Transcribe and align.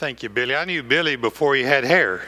Thank 0.00 0.22
you, 0.22 0.30
Billy. 0.30 0.56
I 0.56 0.64
knew 0.64 0.82
Billy 0.82 1.16
before 1.16 1.54
he 1.54 1.62
had 1.62 1.84
hair. 1.84 2.22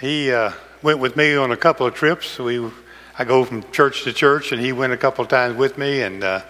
he 0.00 0.32
uh, 0.32 0.50
went 0.82 0.98
with 0.98 1.16
me 1.16 1.36
on 1.36 1.52
a 1.52 1.56
couple 1.56 1.86
of 1.86 1.94
trips. 1.94 2.36
We, 2.36 2.68
I 3.16 3.22
go 3.24 3.44
from 3.44 3.62
church 3.70 4.02
to 4.02 4.12
church, 4.12 4.50
and 4.50 4.60
he 4.60 4.72
went 4.72 4.92
a 4.92 4.96
couple 4.96 5.22
of 5.22 5.28
times 5.30 5.56
with 5.56 5.78
me. 5.78 6.02
And 6.02 6.24
uh, 6.24 6.42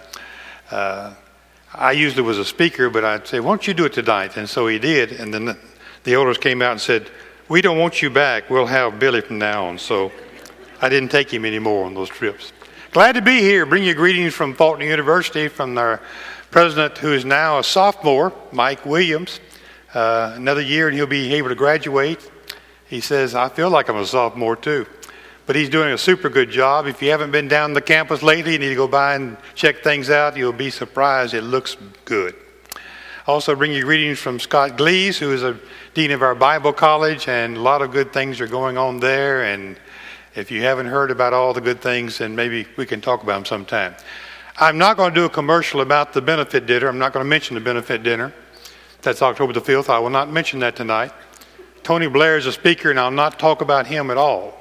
uh, 0.71 1.13
I 1.75 1.91
usually 1.91 2.23
was 2.23 2.39
a 2.39 2.43
speaker, 2.43 2.89
but 2.89 3.05
I'd 3.05 3.27
say, 3.27 3.39
"Why 3.39 3.51
don't 3.51 3.67
you 3.67 3.75
do 3.75 3.85
it 3.85 3.93
tonight?" 3.93 4.35
And 4.35 4.49
so 4.49 4.65
he 4.65 4.79
did. 4.79 5.11
And 5.11 5.31
then 5.31 5.45
the, 5.45 5.57
the 6.03 6.15
elders 6.15 6.39
came 6.39 6.63
out 6.63 6.71
and 6.71 6.81
said, 6.81 7.11
"We 7.49 7.61
don't 7.61 7.77
want 7.77 8.01
you 8.01 8.09
back. 8.09 8.49
We'll 8.49 8.65
have 8.65 8.97
Billy 8.97 9.21
from 9.21 9.37
now 9.37 9.67
on." 9.67 9.77
So 9.77 10.11
I 10.81 10.89
didn't 10.89 11.11
take 11.11 11.31
him 11.31 11.45
anymore 11.45 11.85
on 11.85 11.93
those 11.93 12.09
trips. 12.09 12.51
Glad 12.93 13.13
to 13.13 13.21
be 13.21 13.41
here. 13.41 13.67
Bring 13.67 13.83
you 13.83 13.93
greetings 13.93 14.33
from 14.33 14.55
Faulkner 14.55 14.85
University 14.85 15.49
from 15.49 15.77
our 15.77 16.01
president, 16.53 16.99
who 16.99 17.11
is 17.13 17.25
now 17.25 17.57
a 17.57 17.63
sophomore, 17.63 18.31
Mike 18.51 18.85
Williams. 18.85 19.39
Uh, 19.91 20.33
another 20.35 20.61
year, 20.61 20.87
and 20.87 20.95
he'll 20.95 21.07
be 21.07 21.33
able 21.33 21.49
to 21.49 21.55
graduate. 21.55 22.29
He 22.87 23.01
says, 23.01 23.33
I 23.33 23.49
feel 23.49 23.71
like 23.71 23.89
I'm 23.89 23.97
a 23.97 24.05
sophomore 24.05 24.55
too. 24.55 24.85
But 25.47 25.55
he's 25.55 25.67
doing 25.67 25.91
a 25.93 25.97
super 25.97 26.29
good 26.29 26.51
job. 26.51 26.85
If 26.85 27.01
you 27.01 27.09
haven't 27.09 27.31
been 27.31 27.47
down 27.47 27.73
the 27.73 27.81
campus 27.81 28.21
lately, 28.21 28.53
you 28.53 28.59
need 28.59 28.69
to 28.69 28.75
go 28.75 28.87
by 28.87 29.15
and 29.15 29.35
check 29.55 29.81
things 29.81 30.11
out. 30.11 30.37
You'll 30.37 30.53
be 30.53 30.69
surprised. 30.69 31.33
It 31.33 31.41
looks 31.41 31.75
good. 32.05 32.35
Also, 33.25 33.55
bring 33.55 33.73
you 33.73 33.81
greetings 33.81 34.19
from 34.19 34.39
Scott 34.39 34.77
Glees, 34.77 35.17
who 35.17 35.33
is 35.33 35.41
a 35.41 35.59
dean 35.95 36.11
of 36.11 36.21
our 36.21 36.35
Bible 36.35 36.71
college, 36.71 37.27
and 37.27 37.57
a 37.57 37.61
lot 37.61 37.81
of 37.81 37.91
good 37.91 38.13
things 38.13 38.39
are 38.39 38.47
going 38.47 38.77
on 38.77 38.99
there. 38.99 39.43
And 39.45 39.75
if 40.35 40.51
you 40.51 40.61
haven't 40.61 40.85
heard 40.85 41.09
about 41.09 41.33
all 41.33 41.51
the 41.55 41.61
good 41.61 41.81
things, 41.81 42.19
then 42.19 42.35
maybe 42.35 42.67
we 42.77 42.85
can 42.85 43.01
talk 43.01 43.23
about 43.23 43.33
them 43.37 43.45
sometime. 43.45 43.95
I'm 44.55 44.77
not 44.77 44.97
going 44.97 45.11
to 45.11 45.19
do 45.19 45.25
a 45.25 45.29
commercial 45.29 45.81
about 45.81 46.13
the 46.13 46.21
benefit 46.21 46.67
dinner. 46.67 46.87
I'm 46.87 46.99
not 46.99 47.11
going 47.11 47.25
to 47.25 47.29
mention 47.29 47.55
the 47.55 47.61
benefit 47.61 48.03
dinner. 48.03 48.31
That's 49.01 49.23
October 49.23 49.51
the 49.51 49.61
5th. 49.61 49.89
I 49.89 49.97
will 49.97 50.11
not 50.11 50.31
mention 50.31 50.59
that 50.59 50.75
tonight. 50.75 51.11
Tony 51.81 52.07
Blair 52.07 52.37
is 52.37 52.45
a 52.45 52.51
speaker, 52.51 52.91
and 52.91 52.99
I'll 52.99 53.09
not 53.09 53.39
talk 53.39 53.61
about 53.61 53.87
him 53.87 54.11
at 54.11 54.17
all. 54.17 54.53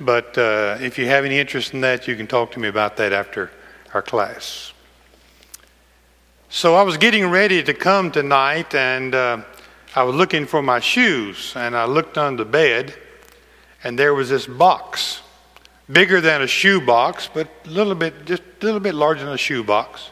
But 0.00 0.36
uh, 0.36 0.76
if 0.80 0.98
you 0.98 1.06
have 1.06 1.24
any 1.24 1.38
interest 1.38 1.72
in 1.72 1.80
that, 1.80 2.06
you 2.06 2.14
can 2.14 2.26
talk 2.26 2.52
to 2.52 2.60
me 2.60 2.68
about 2.68 2.98
that 2.98 3.14
after 3.14 3.50
our 3.94 4.02
class. 4.02 4.74
So 6.50 6.74
I 6.74 6.82
was 6.82 6.98
getting 6.98 7.26
ready 7.30 7.62
to 7.62 7.72
come 7.72 8.10
tonight, 8.10 8.74
and 8.74 9.14
uh, 9.14 9.42
I 9.94 10.02
was 10.02 10.14
looking 10.14 10.44
for 10.44 10.60
my 10.60 10.78
shoes, 10.78 11.54
and 11.56 11.74
I 11.74 11.86
looked 11.86 12.18
under 12.18 12.44
the 12.44 12.50
bed, 12.50 12.94
and 13.82 13.98
there 13.98 14.12
was 14.12 14.28
this 14.28 14.46
box 14.46 15.22
bigger 15.90 16.20
than 16.20 16.42
a 16.42 16.46
shoe 16.46 16.80
box, 16.80 17.28
but 17.32 17.48
a 17.64 17.70
little 17.70 17.94
bit, 17.94 18.24
just 18.24 18.42
a 18.60 18.64
little 18.64 18.80
bit 18.80 18.94
larger 18.94 19.24
than 19.24 19.34
a 19.34 19.38
shoe 19.38 19.62
box. 19.62 20.10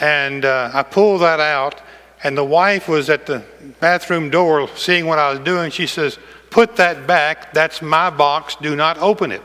And 0.00 0.44
uh, 0.44 0.70
I 0.72 0.82
pulled 0.82 1.20
that 1.22 1.40
out, 1.40 1.80
and 2.22 2.36
the 2.36 2.44
wife 2.44 2.88
was 2.88 3.10
at 3.10 3.26
the 3.26 3.44
bathroom 3.80 4.30
door 4.30 4.68
seeing 4.76 5.06
what 5.06 5.18
I 5.18 5.30
was 5.30 5.40
doing. 5.40 5.70
She 5.70 5.86
says, 5.86 6.18
Put 6.50 6.76
that 6.76 7.06
back. 7.06 7.52
That's 7.52 7.82
my 7.82 8.10
box. 8.10 8.54
Do 8.54 8.76
not 8.76 8.98
open 8.98 9.32
it. 9.32 9.42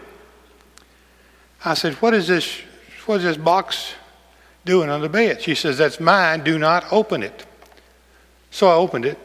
I 1.65 1.73
said, 1.73 1.95
What 1.95 2.13
is 2.13 2.27
this? 2.27 2.61
What 3.05 3.17
is 3.17 3.23
this 3.23 3.37
box 3.37 3.93
doing 4.63 4.89
on 4.89 5.01
the 5.01 5.09
bed? 5.09 5.41
She 5.41 5.55
says, 5.55 5.77
That's 5.77 5.99
mine. 5.99 6.43
Do 6.43 6.57
not 6.57 6.85
open 6.91 7.23
it. 7.23 7.45
So 8.51 8.67
I 8.67 8.73
opened 8.73 9.05
it. 9.05 9.17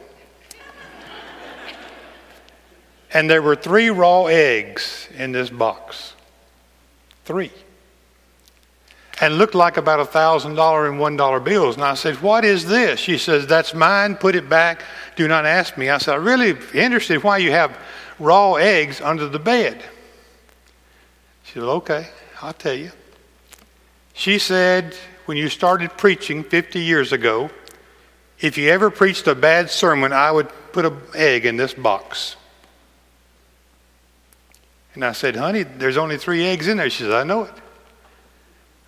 And 3.15 3.29
there 3.29 3.41
were 3.41 3.55
three 3.55 3.89
raw 3.89 4.25
eggs 4.25 5.07
in 5.17 5.31
this 5.31 5.49
box. 5.49 6.13
Three. 7.23 7.49
And 9.21 9.37
looked 9.37 9.55
like 9.55 9.77
about 9.77 10.01
a 10.01 10.05
thousand 10.05 10.55
dollar 10.55 10.85
and 10.89 10.99
one 10.99 11.15
dollar 11.15 11.39
bills. 11.39 11.75
And 11.75 11.85
I 11.85 11.93
said, 11.93 12.21
What 12.21 12.43
is 12.43 12.65
this? 12.65 12.99
She 12.99 13.17
says, 13.17 13.47
That's 13.47 13.73
mine. 13.73 14.17
Put 14.17 14.35
it 14.35 14.49
back. 14.49 14.83
Do 15.15 15.29
not 15.29 15.45
ask 15.45 15.77
me. 15.77 15.89
I 15.89 15.97
said, 15.97 16.15
I'm 16.15 16.25
really 16.25 16.57
interested 16.73 17.23
why 17.23 17.37
you 17.37 17.51
have 17.51 17.77
raw 18.19 18.55
eggs 18.55 18.99
under 18.99 19.29
the 19.29 19.39
bed. 19.39 19.81
She 21.45 21.53
said, 21.53 21.63
Okay, 21.63 22.09
I'll 22.41 22.51
tell 22.51 22.73
you. 22.73 22.91
She 24.11 24.39
said, 24.39 24.93
When 25.23 25.37
you 25.37 25.47
started 25.47 25.91
preaching 25.91 26.43
50 26.43 26.81
years 26.81 27.13
ago, 27.13 27.49
if 28.41 28.57
you 28.57 28.71
ever 28.71 28.89
preached 28.89 29.25
a 29.27 29.35
bad 29.35 29.69
sermon, 29.69 30.11
I 30.11 30.31
would 30.31 30.49
put 30.73 30.83
an 30.83 30.97
egg 31.15 31.45
in 31.45 31.55
this 31.55 31.73
box. 31.73 32.35
And 34.95 35.03
I 35.03 35.11
said, 35.11 35.35
honey, 35.35 35.63
there's 35.63 35.97
only 35.97 36.17
three 36.17 36.45
eggs 36.45 36.67
in 36.67 36.77
there. 36.77 36.89
She 36.89 37.03
said, 37.03 37.11
I 37.11 37.23
know 37.23 37.43
it. 37.43 37.53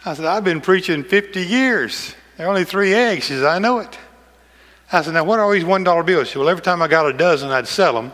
I 0.05 0.13
said, 0.13 0.25
I've 0.25 0.45
been 0.45 0.61
preaching 0.61 1.03
50 1.03 1.41
years. 1.41 2.15
There 2.37 2.47
are 2.47 2.49
only 2.49 2.63
three 2.63 2.93
eggs. 2.93 3.25
She 3.25 3.33
said, 3.33 3.45
I 3.45 3.59
know 3.59 3.79
it. 3.79 3.99
I 4.91 5.01
said, 5.01 5.13
now 5.13 5.25
what 5.25 5.37
are 5.37 5.43
all 5.43 5.51
these 5.51 5.65
$1 5.65 6.05
bills? 6.05 6.27
She 6.27 6.33
said, 6.33 6.39
well, 6.39 6.49
every 6.49 6.63
time 6.63 6.81
I 6.81 6.87
got 6.87 7.07
a 7.07 7.13
dozen, 7.13 7.51
I'd 7.51 7.67
sell 7.67 7.93
them. 7.93 8.13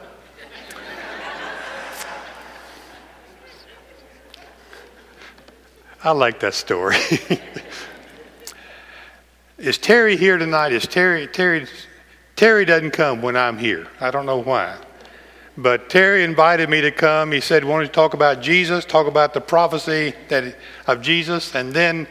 I 6.04 6.12
like 6.12 6.40
that 6.40 6.54
story. 6.54 6.98
Is 9.58 9.78
Terry 9.78 10.18
here 10.18 10.38
tonight? 10.38 10.74
Is 10.74 10.86
Terry, 10.86 11.28
Terry, 11.28 11.66
Terry 12.36 12.66
doesn't 12.66 12.92
come 12.92 13.22
when 13.22 13.38
I'm 13.38 13.58
here. 13.58 13.88
I 14.02 14.12
don't 14.12 14.26
know 14.26 14.40
why. 14.40 14.76
But 15.58 15.90
Terry 15.90 16.24
invited 16.24 16.70
me 16.70 16.82
to 16.82 16.92
come. 16.92 17.32
He 17.32 17.40
said, 17.40 17.64
wanted 17.64 17.86
to 17.88 17.92
talk 17.92 18.16
about 18.16 18.42
Jesus, 18.42 18.86
talk 18.86 19.06
about 19.06 19.34
the 19.34 19.42
prophecy 19.42 20.14
that, 20.30 20.56
of 20.88 21.02
Jesus. 21.02 21.54
And 21.54 21.72
then 21.72 22.08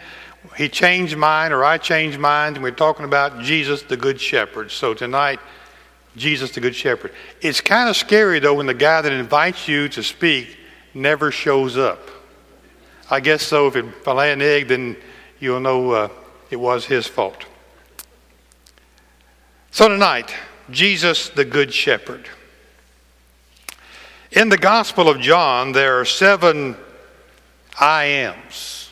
he 0.57 0.69
changed 0.69 1.17
mine, 1.17 1.53
or 1.53 1.65
I 1.65 1.79
changed 1.79 2.19
mine, 2.19 2.55
and 2.55 2.63
we're 2.63 2.71
talking 2.71 3.05
about 3.05 3.41
Jesus, 3.41 3.83
the 3.83 3.97
Good 3.97 4.21
Shepherd. 4.21 4.71
So 4.71 4.95
tonight, 4.95 5.41
Jesus, 6.17 6.53
the 6.53 6.61
Good 6.61 6.77
Shepherd. 6.77 7.13
It's 7.41 7.61
kind 7.61 7.89
of 7.89 7.97
scary, 7.97 8.39
though, 8.39 8.55
when 8.55 8.67
the 8.67 8.75
guy 8.75 9.01
that 9.01 9.13
invites 9.13 9.67
you 9.67 9.89
to 9.89 10.03
speak 10.03 10.57
never 10.95 11.33
shows 11.33 11.77
up. 11.77 12.11
I 13.11 13.19
guess 13.21 13.43
so. 13.43 13.67
If, 13.67 13.77
it, 13.77 13.87
if 13.87 14.07
I 14.07 14.13
lay 14.13 14.33
an 14.33 14.41
egg, 14.41 14.69
then 14.69 14.97
you'll 15.41 15.61
know 15.61 15.91
uh, 15.91 16.09
it 16.51 16.57
was 16.57 16.87
his 16.87 17.09
fault. 17.09 17.45
So 19.73 19.89
tonight, 19.89 20.33
Jesus, 20.71 21.29
the 21.29 21.45
Good 21.45 21.75
Shepherd. 21.75 22.29
In 24.33 24.49
the 24.49 24.57
Gospel 24.57 25.11
of 25.11 25.21
John, 25.21 25.73
there 25.73 26.01
are 26.01 26.07
seven 26.07 26.75
I 27.79 28.05
ams. 28.05 28.91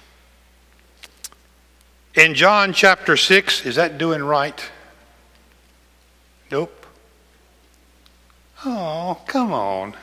In 2.15 2.35
John 2.35 2.75
chapter 2.75 3.17
6, 3.17 3.65
is 3.65 3.77
that 3.77 3.97
doing 3.97 4.23
right? 4.23 4.63
Nope. 6.51 6.85
Oh, 8.67 9.19
come 9.27 9.55
on. 9.55 9.95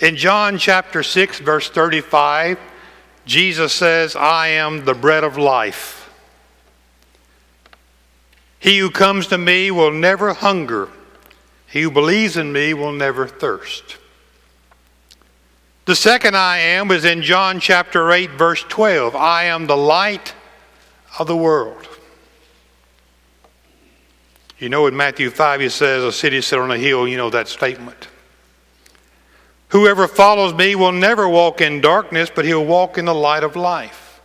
In 0.00 0.16
John 0.16 0.58
chapter 0.58 1.02
6, 1.02 1.38
verse 1.38 1.70
35, 1.70 2.58
Jesus 3.24 3.72
says, 3.72 4.14
I 4.14 4.48
am 4.48 4.84
the 4.84 4.92
bread 4.92 5.24
of 5.24 5.38
life. 5.38 6.12
He 8.58 8.78
who 8.78 8.90
comes 8.90 9.28
to 9.28 9.38
me 9.38 9.70
will 9.70 9.90
never 9.90 10.34
hunger. 10.34 10.90
He 11.76 11.82
who 11.82 11.90
believes 11.90 12.38
in 12.38 12.54
me 12.54 12.72
will 12.72 12.92
never 12.92 13.28
thirst. 13.28 13.98
The 15.84 15.94
second 15.94 16.34
I 16.34 16.56
am 16.56 16.90
is 16.90 17.04
in 17.04 17.20
John 17.20 17.60
chapter 17.60 18.10
8, 18.12 18.30
verse 18.30 18.62
12. 18.62 19.14
I 19.14 19.44
am 19.44 19.66
the 19.66 19.76
light 19.76 20.34
of 21.18 21.26
the 21.26 21.36
world. 21.36 21.86
You 24.58 24.70
know, 24.70 24.86
in 24.86 24.96
Matthew 24.96 25.28
5, 25.28 25.60
he 25.60 25.68
says, 25.68 26.02
A 26.02 26.12
city 26.12 26.40
set 26.40 26.60
on 26.60 26.70
a 26.70 26.78
hill. 26.78 27.06
You 27.06 27.18
know 27.18 27.28
that 27.28 27.46
statement. 27.46 28.08
Whoever 29.68 30.08
follows 30.08 30.54
me 30.54 30.76
will 30.76 30.92
never 30.92 31.28
walk 31.28 31.60
in 31.60 31.82
darkness, 31.82 32.30
but 32.34 32.46
he'll 32.46 32.64
walk 32.64 32.96
in 32.96 33.04
the 33.04 33.14
light 33.14 33.44
of 33.44 33.54
life. 33.54 34.22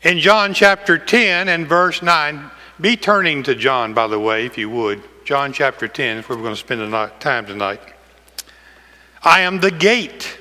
In 0.00 0.20
John 0.20 0.54
chapter 0.54 0.96
10 0.96 1.50
and 1.50 1.66
verse 1.66 2.00
9, 2.00 2.50
be 2.80 2.96
turning 2.96 3.42
to 3.42 3.54
John, 3.54 3.92
by 3.92 4.06
the 4.06 4.18
way, 4.18 4.46
if 4.46 4.56
you 4.56 4.70
would. 4.70 5.02
John 5.26 5.52
chapter 5.52 5.88
10 5.88 6.18
is 6.18 6.28
where 6.28 6.38
we're 6.38 6.44
going 6.44 6.54
to 6.54 6.60
spend 6.60 6.80
the 6.80 7.10
time 7.18 7.46
tonight. 7.46 7.80
I 9.24 9.40
am 9.40 9.58
the 9.58 9.72
gate. 9.72 10.38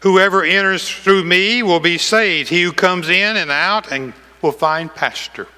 Whoever 0.00 0.44
enters 0.44 0.86
through 0.86 1.24
me 1.24 1.62
will 1.62 1.80
be 1.80 1.96
saved. 1.96 2.50
He 2.50 2.62
who 2.62 2.72
comes 2.74 3.08
in 3.08 3.38
and 3.38 3.50
out 3.50 3.90
and 3.90 4.12
will 4.42 4.52
find 4.52 4.94
pasture. 4.94 5.48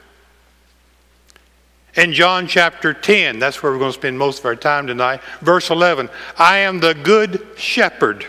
In 1.97 2.13
John 2.13 2.47
chapter 2.47 2.95
10, 2.95 3.41
that's 3.41 3.61
where 3.61 3.73
we're 3.73 3.81
going 3.81 3.91
to 3.91 3.99
spend 3.99 4.17
most 4.17 4.39
of 4.39 4.45
our 4.45 4.55
time 4.55 4.87
tonight. 4.87 5.21
Verse 5.41 5.69
11 5.69 6.11
I 6.39 6.59
am 6.59 6.79
the 6.79 6.95
good 6.95 7.45
shepherd. 7.57 8.25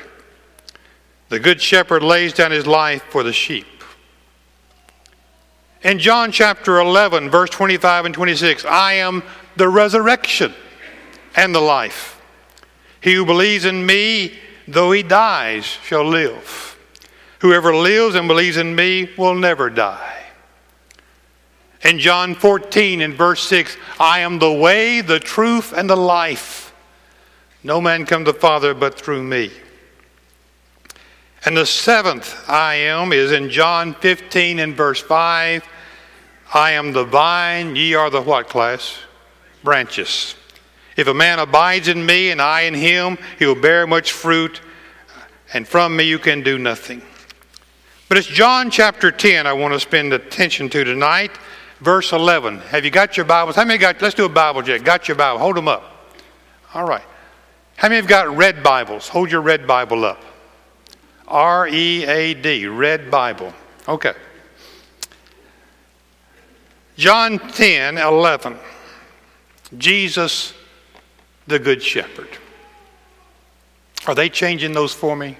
The 1.27 1.39
good 1.39 1.61
shepherd 1.61 2.01
lays 2.01 2.33
down 2.33 2.49
his 2.49 2.65
life 2.65 3.03
for 3.11 3.21
the 3.21 3.31
sheep. 3.31 3.78
In 5.81 5.97
John 5.97 6.33
chapter 6.33 6.79
11, 6.79 7.29
verse 7.29 7.49
25 7.51 8.05
and 8.05 8.13
26, 8.13 8.65
I 8.65 8.93
am 8.93 9.23
the 9.55 9.69
resurrection 9.69 10.53
and 11.35 11.55
the 11.55 11.61
life. 11.61 12.21
He 12.99 13.13
who 13.13 13.25
believes 13.25 13.63
in 13.63 13.85
me, 13.85 14.37
though 14.67 14.91
he 14.91 15.03
dies, 15.03 15.63
shall 15.63 16.03
live. 16.03 16.77
Whoever 17.39 17.73
lives 17.73 18.15
and 18.15 18.27
believes 18.27 18.57
in 18.57 18.75
me 18.75 19.09
will 19.17 19.35
never 19.35 19.69
die. 19.69 20.17
In 21.81 21.97
John 21.97 22.35
14 22.35 22.99
in 22.99 23.13
verse 23.13 23.41
6, 23.47 23.77
I 24.01 24.19
am 24.19 24.39
the 24.39 24.51
way, 24.51 24.99
the 24.99 25.19
truth, 25.19 25.71
and 25.71 25.89
the 25.89 25.95
life. 25.95 26.73
No 27.63 27.79
man 27.79 28.05
come 28.05 28.25
to 28.25 28.33
the 28.33 28.39
Father 28.39 28.73
but 28.73 28.99
through 28.99 29.23
me. 29.23 29.49
And 31.45 31.55
the 31.55 31.65
seventh 31.65 32.49
I 32.49 32.75
am 32.75 33.13
is 33.13 33.31
in 33.31 33.49
John 33.49 33.93
15 33.93 34.59
and 34.59 34.75
verse 34.75 35.01
5. 35.01 35.63
I 36.53 36.71
am 36.71 36.91
the 36.91 37.05
vine, 37.05 37.75
ye 37.75 37.93
are 37.93 38.09
the 38.09 38.21
what 38.21 38.49
class? 38.49 38.99
Branches. 39.63 40.35
If 40.97 41.07
a 41.07 41.13
man 41.13 41.39
abides 41.39 41.87
in 41.87 42.05
me 42.05 42.31
and 42.31 42.41
I 42.41 42.61
in 42.61 42.73
him, 42.73 43.17
he 43.37 43.45
will 43.45 43.55
bear 43.55 43.87
much 43.87 44.11
fruit, 44.11 44.59
and 45.53 45.65
from 45.65 45.95
me 45.95 46.03
you 46.03 46.19
can 46.19 46.43
do 46.43 46.57
nothing. 46.57 47.01
But 48.09 48.17
it's 48.17 48.27
John 48.27 48.69
chapter 48.69 49.11
10 49.11 49.47
I 49.47 49.53
want 49.53 49.73
to 49.73 49.79
spend 49.79 50.11
attention 50.11 50.67
to 50.69 50.83
tonight, 50.83 51.31
verse 51.79 52.11
11. 52.11 52.57
Have 52.59 52.83
you 52.83 52.91
got 52.91 53.15
your 53.15 53.25
Bibles? 53.25 53.55
How 53.55 53.63
many 53.63 53.77
got, 53.77 54.01
let's 54.01 54.15
do 54.15 54.25
a 54.25 54.29
Bible 54.29 54.61
check. 54.63 54.83
Got 54.83 55.07
your 55.07 55.15
Bible? 55.15 55.39
Hold 55.39 55.55
them 55.55 55.67
up. 55.69 56.15
All 56.73 56.85
right. 56.85 57.03
How 57.77 57.87
many 57.87 57.97
have 57.97 58.07
got 58.09 58.35
red 58.35 58.61
Bibles? 58.61 59.07
Hold 59.07 59.31
your 59.31 59.41
red 59.41 59.65
Bible 59.65 60.03
up. 60.03 60.21
R 61.29 61.67
E 61.67 62.05
A 62.05 62.33
D, 62.33 62.67
red 62.67 63.09
Bible. 63.09 63.53
Okay. 63.87 64.13
John 66.97 67.39
10 67.39 67.97
11. 67.97 68.57
Jesus, 69.77 70.53
the 71.47 71.59
Good 71.59 71.81
Shepherd. 71.81 72.29
Are 74.07 74.15
they 74.15 74.29
changing 74.29 74.73
those 74.73 74.93
for 74.93 75.15
me? 75.15 75.37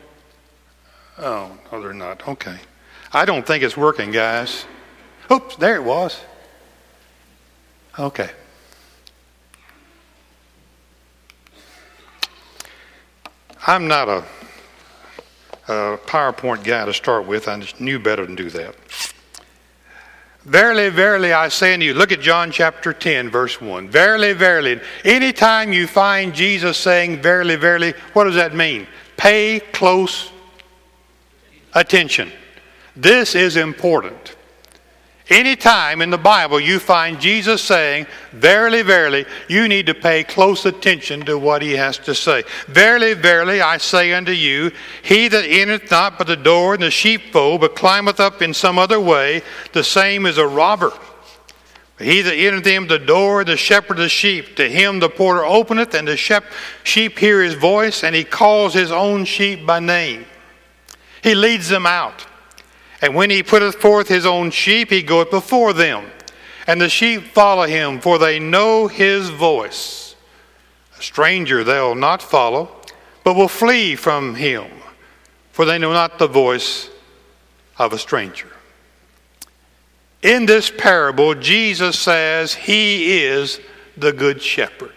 Oh, 1.18 1.52
no, 1.72 1.82
they're 1.82 1.94
not. 1.94 2.28
Okay. 2.28 2.58
I 3.12 3.26
don't 3.26 3.46
think 3.46 3.64
it's 3.64 3.76
working, 3.76 4.12
guys. 4.12 4.66
Oops, 5.32 5.56
there 5.58 5.76
it 5.76 5.84
was. 5.84 6.22
Okay. 7.98 8.30
I'm 13.68 13.88
not 13.88 14.08
a, 14.08 14.24
PowerPoint 15.70 16.64
guy 16.64 16.86
to 16.86 16.94
start 16.94 17.26
with. 17.26 17.48
I 17.48 17.64
knew 17.80 18.00
better 18.00 18.26
than 18.26 18.36
do 18.36 18.50
that. 18.50 18.76
Verily, 20.46 20.90
verily, 20.90 21.34
I 21.34 21.50
say 21.50 21.74
unto 21.74 21.86
you, 21.86 21.94
look 21.94 22.12
at 22.12 22.22
John 22.22 22.50
chapter 22.50 22.94
10, 22.94 23.30
verse 23.30 23.62
1. 23.62 23.90
Verily, 23.90 24.34
verily. 24.34 24.80
Anytime 25.04 25.74
you 25.74 25.86
find 25.86 26.34
Jesus 26.34 26.78
saying, 26.78 27.22
verily, 27.22 27.56
verily, 27.56 27.94
what 28.14 28.24
does 28.24 28.36
that 28.36 28.56
mean? 28.56 28.88
Pay 29.18 29.60
close 29.60 30.32
attention. 31.74 32.32
This 32.96 33.36
is 33.36 33.58
important. 33.58 34.36
Anytime 35.30 36.02
in 36.02 36.10
the 36.10 36.18
Bible 36.18 36.60
you 36.60 36.80
find 36.80 37.20
Jesus 37.20 37.62
saying, 37.62 38.08
Verily, 38.32 38.82
verily, 38.82 39.26
you 39.48 39.68
need 39.68 39.86
to 39.86 39.94
pay 39.94 40.24
close 40.24 40.66
attention 40.66 41.22
to 41.26 41.38
what 41.38 41.62
he 41.62 41.74
has 41.74 42.00
to 42.00 42.16
say. 42.16 42.44
Verily, 42.68 43.14
verily, 43.14 43.62
I 43.62 43.78
say 43.78 44.14
unto 44.14 44.32
you, 44.32 44.72
he 45.04 45.28
that 45.28 45.46
entereth 45.46 45.92
not 45.92 46.18
by 46.18 46.24
the 46.24 46.36
door 46.36 46.74
in 46.74 46.82
the 46.82 46.90
sheepfold, 46.90 47.62
but 47.62 47.76
climbeth 47.76 48.20
up 48.20 48.42
in 48.42 48.56
some 48.56 48.80
other 48.80 49.00
way, 49.00 49.44
the 49.72 49.84
same 49.84 50.26
is 50.26 50.40
a 50.40 50.48
robber. 50.48 50.92
He 52.00 52.22
that 52.22 52.34
entereth 52.34 52.66
in 52.66 52.88
the 52.88 52.98
door, 52.98 53.44
the 53.44 53.58
shepherd 53.58 53.98
of 53.98 54.04
the 54.04 54.10
sheep, 54.10 54.56
to 54.56 54.68
him 54.68 55.00
the 55.00 55.10
porter 55.10 55.46
openeth, 55.46 55.94
and 55.94 56.08
the 56.08 56.18
sheep 56.18 57.20
hear 57.20 57.44
his 57.44 57.54
voice, 57.54 58.04
and 58.04 58.16
he 58.16 58.24
calls 58.24 58.74
his 58.74 58.92
own 58.92 59.26
sheep 59.26 59.66
by 59.66 59.80
name. 59.80 60.26
He 61.22 61.36
leads 61.36 61.70
them 61.70 61.86
out. 61.86 62.26
And 63.02 63.16
when 63.16 63.30
he 63.30 63.44
putteth 63.44 63.76
forth 63.76 64.08
his 64.08 64.26
own 64.26 64.52
sheep, 64.52 64.90
he 64.90 65.02
goeth 65.02 65.32
before 65.32 65.74
them. 65.74 66.06
And 66.68 66.80
the 66.80 66.90
sheep 66.90 67.24
follow 67.24 67.66
him, 67.66 68.00
for 68.00 68.18
they 68.18 68.40
know 68.40 68.88
his 68.88 69.30
voice. 69.30 70.16
A 70.98 71.02
stranger 71.02 71.64
they'll 71.64 71.96
not 71.96 72.22
follow, 72.22 72.76
but 73.24 73.36
will 73.36 73.48
flee 73.48 73.96
from 73.96 74.36
him, 74.36 74.68
for 75.52 75.66
they 75.66 75.78
know 75.78 75.94
not 75.94 76.20
the 76.20 76.28
voice 76.28 76.90
of 77.78 77.94
a 77.94 77.98
stranger. 77.98 78.50
In 80.22 80.46
this 80.46 80.70
parable, 80.70 81.34
Jesus 81.34 81.98
says 81.98 82.54
he 82.54 83.24
is 83.24 83.62
the 83.96 84.12
good 84.12 84.42
shepherd. 84.42 84.92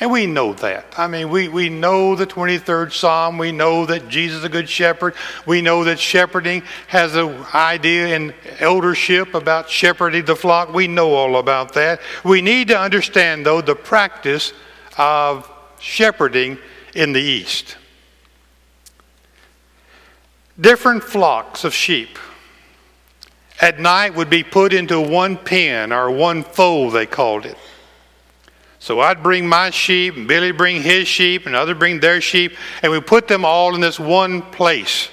And 0.00 0.10
we 0.10 0.24
know 0.26 0.54
that. 0.54 0.94
I 0.96 1.06
mean, 1.08 1.28
we, 1.28 1.48
we 1.48 1.68
know 1.68 2.16
the 2.16 2.26
23rd 2.26 2.90
Psalm. 2.90 3.36
We 3.36 3.52
know 3.52 3.84
that 3.84 4.08
Jesus 4.08 4.38
is 4.38 4.44
a 4.44 4.48
good 4.48 4.68
shepherd. 4.68 5.14
We 5.44 5.60
know 5.60 5.84
that 5.84 6.00
shepherding 6.00 6.62
has 6.86 7.14
an 7.16 7.44
idea 7.54 8.16
in 8.16 8.32
eldership 8.60 9.34
about 9.34 9.68
shepherding 9.68 10.24
the 10.24 10.34
flock. 10.34 10.72
We 10.72 10.88
know 10.88 11.12
all 11.12 11.36
about 11.36 11.74
that. 11.74 12.00
We 12.24 12.40
need 12.40 12.68
to 12.68 12.78
understand, 12.78 13.44
though, 13.44 13.60
the 13.60 13.74
practice 13.74 14.54
of 14.96 15.50
shepherding 15.80 16.56
in 16.94 17.12
the 17.12 17.20
East. 17.20 17.76
Different 20.58 21.04
flocks 21.04 21.62
of 21.62 21.74
sheep 21.74 22.18
at 23.60 23.78
night 23.78 24.14
would 24.14 24.30
be 24.30 24.42
put 24.42 24.72
into 24.72 24.98
one 24.98 25.36
pen 25.36 25.92
or 25.92 26.10
one 26.10 26.42
fold, 26.42 26.94
they 26.94 27.04
called 27.04 27.44
it. 27.44 27.58
So 28.80 29.00
I'd 29.00 29.22
bring 29.22 29.46
my 29.46 29.68
sheep, 29.68 30.16
and 30.16 30.26
Billy 30.26 30.52
bring 30.52 30.82
his 30.82 31.06
sheep, 31.06 31.44
and 31.44 31.54
other 31.54 31.74
bring 31.74 32.00
their 32.00 32.20
sheep, 32.22 32.56
and 32.82 32.90
we 32.90 32.98
put 33.00 33.28
them 33.28 33.44
all 33.44 33.74
in 33.74 33.80
this 33.82 34.00
one 34.00 34.40
place 34.40 35.10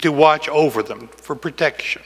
to 0.00 0.10
watch 0.10 0.48
over 0.48 0.82
them 0.82 1.08
for 1.08 1.36
protection. 1.36 2.02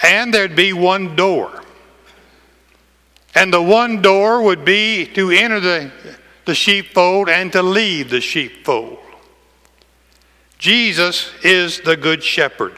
And 0.00 0.32
there'd 0.32 0.54
be 0.56 0.72
one 0.72 1.16
door. 1.16 1.62
And 3.34 3.52
the 3.52 3.62
one 3.62 4.00
door 4.00 4.42
would 4.42 4.64
be 4.64 5.06
to 5.14 5.30
enter 5.30 5.58
the, 5.58 5.90
the 6.44 6.54
sheepfold 6.54 7.28
and 7.28 7.52
to 7.52 7.62
leave 7.62 8.10
the 8.10 8.20
sheepfold. 8.20 8.98
Jesus 10.58 11.32
is 11.42 11.80
the 11.80 11.96
good 11.96 12.22
shepherd. 12.22 12.74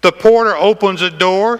The 0.00 0.12
porter 0.12 0.56
opens 0.56 1.02
a 1.02 1.10
door 1.10 1.58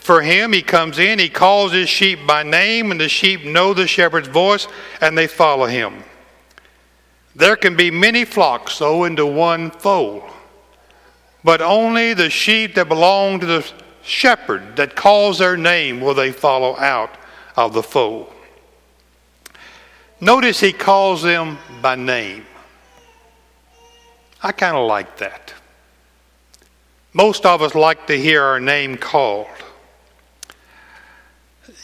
for 0.00 0.20
him. 0.20 0.52
He 0.52 0.62
comes 0.62 0.98
in, 0.98 1.18
he 1.18 1.28
calls 1.28 1.72
his 1.72 1.88
sheep 1.88 2.26
by 2.26 2.42
name, 2.42 2.90
and 2.90 3.00
the 3.00 3.08
sheep 3.08 3.44
know 3.44 3.74
the 3.74 3.86
shepherd's 3.86 4.28
voice 4.28 4.66
and 5.00 5.16
they 5.16 5.26
follow 5.26 5.66
him. 5.66 6.02
There 7.36 7.56
can 7.56 7.76
be 7.76 7.90
many 7.90 8.24
flocks, 8.24 8.78
though, 8.78 9.04
into 9.04 9.26
one 9.26 9.70
fold, 9.70 10.22
but 11.44 11.60
only 11.60 12.14
the 12.14 12.30
sheep 12.30 12.74
that 12.74 12.88
belong 12.88 13.40
to 13.40 13.46
the 13.46 13.72
shepherd 14.02 14.76
that 14.76 14.96
calls 14.96 15.38
their 15.38 15.56
name 15.56 16.00
will 16.00 16.14
they 16.14 16.32
follow 16.32 16.76
out 16.78 17.10
of 17.56 17.74
the 17.74 17.82
fold. 17.82 18.32
Notice 20.20 20.60
he 20.60 20.72
calls 20.72 21.22
them 21.22 21.58
by 21.82 21.94
name. 21.94 22.46
I 24.42 24.52
kind 24.52 24.76
of 24.76 24.86
like 24.86 25.18
that. 25.18 25.52
Most 27.16 27.46
of 27.46 27.62
us 27.62 27.74
like 27.74 28.08
to 28.08 28.20
hear 28.20 28.42
our 28.42 28.60
name 28.60 28.98
called. 28.98 29.46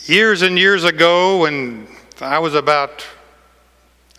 Years 0.05 0.43
and 0.43 0.59
years 0.59 0.85
ago, 0.85 1.41
when 1.41 1.87
I 2.21 2.39
was 2.39 2.55
about 2.55 3.07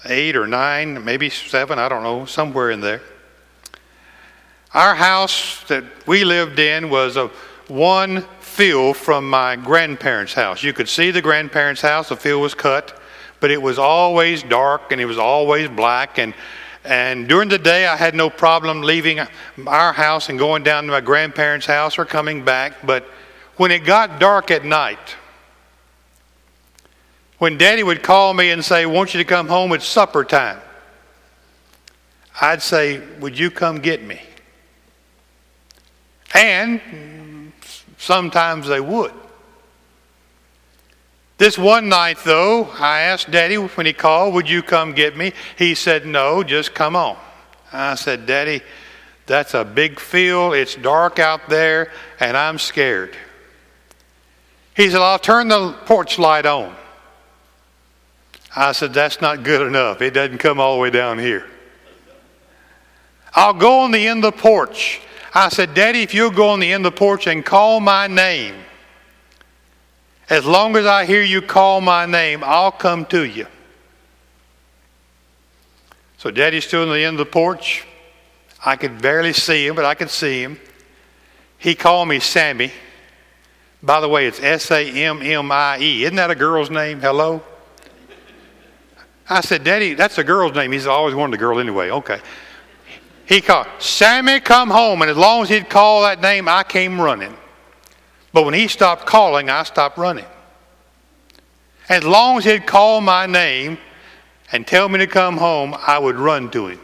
eight 0.05 0.35
or 0.35 0.47
nine, 0.47 1.05
maybe 1.05 1.29
seven, 1.29 1.77
I 1.77 1.87
don't 1.87 2.01
know, 2.01 2.25
somewhere 2.25 2.71
in 2.71 2.81
there, 2.81 3.03
our 4.73 4.95
house 4.95 5.63
that 5.65 5.83
we 6.07 6.23
lived 6.23 6.57
in 6.57 6.89
was 6.89 7.15
a 7.15 7.27
one 7.67 8.23
field 8.39 8.97
from 8.97 9.29
my 9.29 9.55
grandparents' 9.55 10.33
house. 10.33 10.63
You 10.63 10.73
could 10.73 10.89
see 10.89 11.11
the 11.11 11.21
grandparents' 11.21 11.81
house, 11.81 12.09
the 12.09 12.17
field 12.17 12.41
was 12.41 12.55
cut, 12.55 12.99
but 13.39 13.51
it 13.51 13.61
was 13.61 13.77
always 13.77 14.41
dark 14.41 14.91
and 14.91 14.99
it 14.99 15.05
was 15.05 15.19
always 15.19 15.69
black 15.69 16.17
and 16.17 16.33
and 16.83 17.29
during 17.29 17.47
the 17.47 17.57
day, 17.57 17.87
I 17.87 17.95
had 17.95 18.13
no 18.13 18.29
problem 18.29 18.81
leaving 18.81 19.19
our 19.65 19.93
house 19.93 20.29
and 20.29 20.37
going 20.37 20.63
down 20.63 20.85
to 20.85 20.91
my 20.91 21.01
grandparents' 21.01 21.65
house 21.65 21.97
or 21.97 22.05
coming 22.05 22.43
back. 22.43 22.85
But 22.85 23.05
when 23.55 23.71
it 23.71 23.85
got 23.85 24.19
dark 24.19 24.51
at 24.51 24.65
night, 24.65 25.15
when 27.37 27.57
Daddy 27.57 27.83
would 27.83 28.03
call 28.03 28.33
me 28.33 28.51
and 28.51 28.63
say, 28.63 28.85
Want 28.85 29.13
you 29.13 29.19
to 29.19 29.25
come 29.25 29.47
home, 29.47 29.71
it's 29.71 29.85
supper 29.85 30.25
time, 30.25 30.59
I'd 32.41 32.61
say, 32.61 33.01
Would 33.19 33.39
you 33.39 33.49
come 33.49 33.79
get 33.79 34.03
me? 34.03 34.21
And 36.35 36.81
sometimes 37.97 38.67
they 38.67 38.81
would. 38.81 39.13
This 41.43 41.57
one 41.57 41.89
night, 41.89 42.19
though, 42.23 42.69
I 42.79 43.01
asked 43.01 43.29
Daddy 43.29 43.57
when 43.57 43.85
he 43.85 43.91
called, 43.91 44.33
Would 44.33 44.49
you 44.49 44.63
come 44.63 44.93
get 44.93 45.17
me? 45.17 45.33
He 45.57 45.75
said, 45.75 46.05
No, 46.05 46.41
just 46.41 46.73
come 46.73 46.95
on. 46.95 47.17
I 47.73 47.95
said, 47.95 48.25
Daddy, 48.25 48.61
that's 49.25 49.53
a 49.53 49.65
big 49.65 49.99
field. 49.99 50.53
It's 50.53 50.75
dark 50.75 51.19
out 51.19 51.49
there, 51.49 51.91
and 52.21 52.37
I'm 52.37 52.57
scared. 52.57 53.17
He 54.73 54.89
said, 54.89 55.01
I'll 55.01 55.19
turn 55.19 55.49
the 55.49 55.73
porch 55.85 56.17
light 56.17 56.45
on. 56.45 56.73
I 58.55 58.71
said, 58.71 58.93
That's 58.93 59.19
not 59.19 59.43
good 59.43 59.67
enough. 59.67 60.01
It 60.01 60.11
doesn't 60.11 60.37
come 60.37 60.61
all 60.61 60.75
the 60.75 60.81
way 60.81 60.91
down 60.91 61.19
here. 61.19 61.45
I'll 63.33 63.53
go 63.53 63.79
on 63.79 63.91
the 63.91 64.07
end 64.07 64.23
of 64.23 64.33
the 64.33 64.41
porch. 64.41 65.01
I 65.33 65.49
said, 65.49 65.73
Daddy, 65.73 66.03
if 66.03 66.13
you'll 66.13 66.31
go 66.31 66.47
on 66.51 66.61
the 66.61 66.71
end 66.71 66.85
of 66.85 66.93
the 66.93 66.97
porch 66.97 67.27
and 67.27 67.45
call 67.45 67.81
my 67.81 68.07
name, 68.07 68.55
as 70.29 70.45
long 70.45 70.75
as 70.75 70.85
I 70.85 71.05
hear 71.05 71.21
you 71.21 71.41
call 71.41 71.81
my 71.81 72.05
name, 72.05 72.43
I'll 72.43 72.71
come 72.71 73.05
to 73.07 73.23
you. 73.23 73.47
So 76.17 76.31
Daddy 76.31 76.61
stood 76.61 76.87
on 76.87 76.93
the 76.93 77.03
end 77.03 77.19
of 77.19 77.25
the 77.25 77.31
porch. 77.31 77.85
I 78.65 78.77
could 78.77 79.01
barely 79.01 79.33
see 79.33 79.67
him, 79.67 79.75
but 79.75 79.83
I 79.83 79.93
could 79.93 80.09
see 80.09 80.41
him. 80.41 80.57
He 81.57 81.75
called 81.75 82.07
me 82.07 82.19
Sammy. 82.19 82.71
By 83.81 83.99
the 83.99 84.07
way, 84.07 84.27
it's 84.27 84.39
S 84.39 84.71
A 84.71 84.89
M 84.89 85.21
M 85.21 85.51
I 85.51 85.77
E. 85.79 86.03
Isn't 86.03 86.15
that 86.15 86.31
a 86.31 86.35
girl's 86.35 86.69
name? 86.69 87.01
Hello? 87.01 87.43
I 89.29 89.41
said, 89.41 89.63
Daddy, 89.63 89.93
that's 89.93 90.17
a 90.17 90.23
girl's 90.23 90.55
name. 90.55 90.71
He's 90.71 90.87
always 90.87 91.15
wanted 91.15 91.35
a 91.35 91.37
girl 91.37 91.59
anyway. 91.59 91.89
Okay. 91.89 92.19
He 93.25 93.41
called, 93.41 93.67
Sammy, 93.79 94.39
come 94.39 94.69
home. 94.69 95.01
And 95.01 95.11
as 95.11 95.17
long 95.17 95.43
as 95.43 95.49
he'd 95.49 95.69
call 95.69 96.03
that 96.03 96.21
name, 96.21 96.47
I 96.47 96.63
came 96.63 96.99
running. 96.99 97.35
But 98.33 98.45
when 98.45 98.55
he 98.55 98.67
stopped 98.67 99.05
calling, 99.05 99.49
I 99.49 99.63
stopped 99.63 99.97
running. 99.97 100.25
As 101.87 102.03
long 102.03 102.39
as 102.39 102.45
he'd 102.45 102.65
call 102.65 102.99
my 102.99 103.27
name 103.27 103.77
and 104.51 104.65
tell 104.65 104.89
me 104.89 104.99
to 104.99 105.07
come 105.07 105.37
home, 105.37 105.75
I 105.75 105.99
would 105.99 106.15
run 106.15 106.49
to 106.51 106.67
him. 106.67 106.79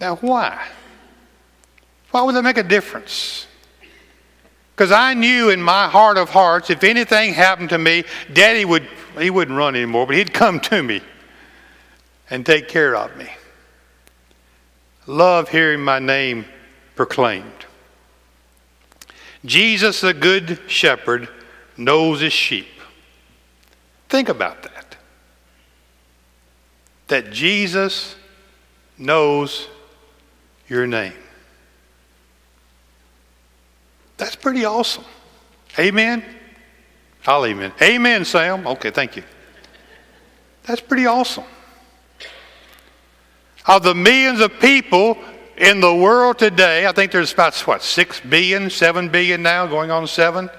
Now, 0.00 0.16
why? 0.16 0.66
Why 2.10 2.22
would 2.22 2.34
that 2.34 2.42
make 2.42 2.58
a 2.58 2.62
difference? 2.62 3.46
Because 4.74 4.92
I 4.92 5.14
knew 5.14 5.50
in 5.50 5.62
my 5.62 5.88
heart 5.88 6.18
of 6.18 6.30
hearts, 6.30 6.70
if 6.70 6.84
anything 6.84 7.32
happened 7.32 7.70
to 7.70 7.78
me, 7.78 8.04
Daddy 8.32 8.64
would, 8.64 8.86
he 9.18 9.30
wouldn't 9.30 9.56
run 9.56 9.74
anymore, 9.74 10.06
but 10.06 10.16
he'd 10.16 10.32
come 10.32 10.60
to 10.60 10.82
me 10.82 11.00
and 12.30 12.44
take 12.44 12.68
care 12.68 12.94
of 12.94 13.16
me. 13.16 13.28
Love 15.06 15.48
hearing 15.48 15.80
my 15.80 15.98
name 15.98 16.44
proclaimed. 16.94 17.66
Jesus, 19.44 20.00
the 20.00 20.14
good 20.14 20.60
shepherd, 20.66 21.28
knows 21.76 22.20
his 22.20 22.32
sheep. 22.32 22.66
Think 24.08 24.28
about 24.28 24.62
that. 24.62 24.96
That 27.08 27.30
Jesus 27.30 28.16
knows 28.98 29.68
your 30.68 30.86
name. 30.86 31.12
That's 34.16 34.36
pretty 34.36 34.64
awesome. 34.64 35.04
Amen? 35.78 36.24
I'll 37.26 37.44
amen. 37.44 37.72
Amen, 37.82 38.24
Sam. 38.24 38.66
Okay, 38.66 38.90
thank 38.90 39.16
you. 39.16 39.22
That's 40.64 40.80
pretty 40.80 41.06
awesome. 41.06 41.44
Of 43.66 43.82
the 43.82 43.94
millions 43.94 44.40
of 44.40 44.58
people 44.60 45.18
in 45.56 45.80
the 45.80 45.94
world 45.94 46.38
today, 46.38 46.86
I 46.86 46.92
think 46.92 47.12
there's 47.12 47.32
about, 47.32 47.56
what, 47.66 47.82
6 47.82 48.20
billion, 48.20 48.70
7 48.70 49.08
billion 49.08 49.42
now, 49.42 49.66
going 49.66 49.90
on 49.90 50.06
7. 50.06 50.50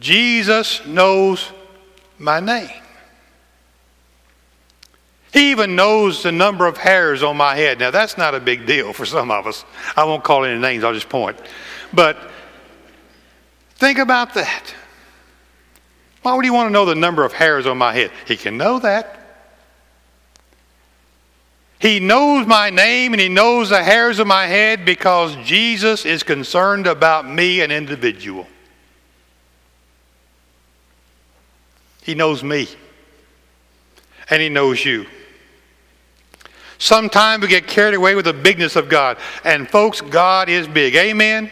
Jesus 0.00 0.84
knows 0.86 1.50
my 2.18 2.40
name. 2.40 2.70
He 5.32 5.50
even 5.50 5.76
knows 5.76 6.22
the 6.22 6.32
number 6.32 6.66
of 6.66 6.76
hairs 6.76 7.22
on 7.22 7.36
my 7.36 7.54
head. 7.54 7.78
Now, 7.78 7.90
that's 7.90 8.16
not 8.16 8.34
a 8.34 8.40
big 8.40 8.66
deal 8.66 8.92
for 8.92 9.04
some 9.04 9.30
of 9.30 9.46
us. 9.46 9.64
I 9.96 10.04
won't 10.04 10.24
call 10.24 10.44
any 10.44 10.58
names, 10.58 10.84
I'll 10.84 10.94
just 10.94 11.08
point. 11.08 11.38
But 11.92 12.16
think 13.76 13.98
about 13.98 14.34
that. 14.34 14.74
Why 16.22 16.34
would 16.34 16.44
he 16.44 16.50
want 16.50 16.68
to 16.68 16.72
know 16.72 16.84
the 16.84 16.94
number 16.94 17.24
of 17.24 17.32
hairs 17.32 17.66
on 17.66 17.78
my 17.78 17.94
head? 17.94 18.10
He 18.26 18.36
can 18.36 18.56
know 18.56 18.78
that. 18.80 19.17
He 21.80 22.00
knows 22.00 22.46
my 22.46 22.70
name 22.70 23.12
and 23.12 23.20
he 23.20 23.28
knows 23.28 23.70
the 23.70 23.82
hairs 23.82 24.18
of 24.18 24.26
my 24.26 24.46
head 24.46 24.84
because 24.84 25.36
Jesus 25.44 26.04
is 26.04 26.22
concerned 26.22 26.86
about 26.86 27.28
me, 27.28 27.60
an 27.60 27.70
individual. 27.70 28.46
He 32.08 32.14
knows 32.14 32.42
me. 32.42 32.66
And 34.30 34.40
He 34.40 34.48
knows 34.48 34.82
you. 34.82 35.04
Sometimes 36.78 37.42
we 37.42 37.48
get 37.48 37.66
carried 37.66 37.94
away 37.94 38.14
with 38.14 38.24
the 38.24 38.32
bigness 38.32 38.76
of 38.76 38.88
God. 38.88 39.18
And 39.44 39.68
folks, 39.68 40.00
God 40.00 40.48
is 40.48 40.66
big. 40.66 40.94
Amen? 40.96 41.50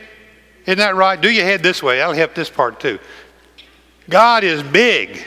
Isn't 0.64 0.78
that 0.78 0.96
right? 0.96 1.20
Do 1.20 1.30
your 1.30 1.44
head 1.44 1.62
this 1.62 1.82
way. 1.82 1.98
That'll 1.98 2.14
help 2.14 2.34
this 2.34 2.48
part 2.48 2.80
too. 2.80 2.98
God 4.08 4.44
is 4.44 4.62
big. 4.62 5.24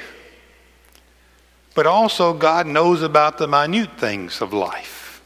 But 1.79 1.87
also, 1.87 2.33
God 2.33 2.67
knows 2.67 3.03
about 3.03 3.37
the 3.37 3.47
minute 3.47 3.97
things 3.97 4.41
of 4.41 4.51
life. 4.51 5.21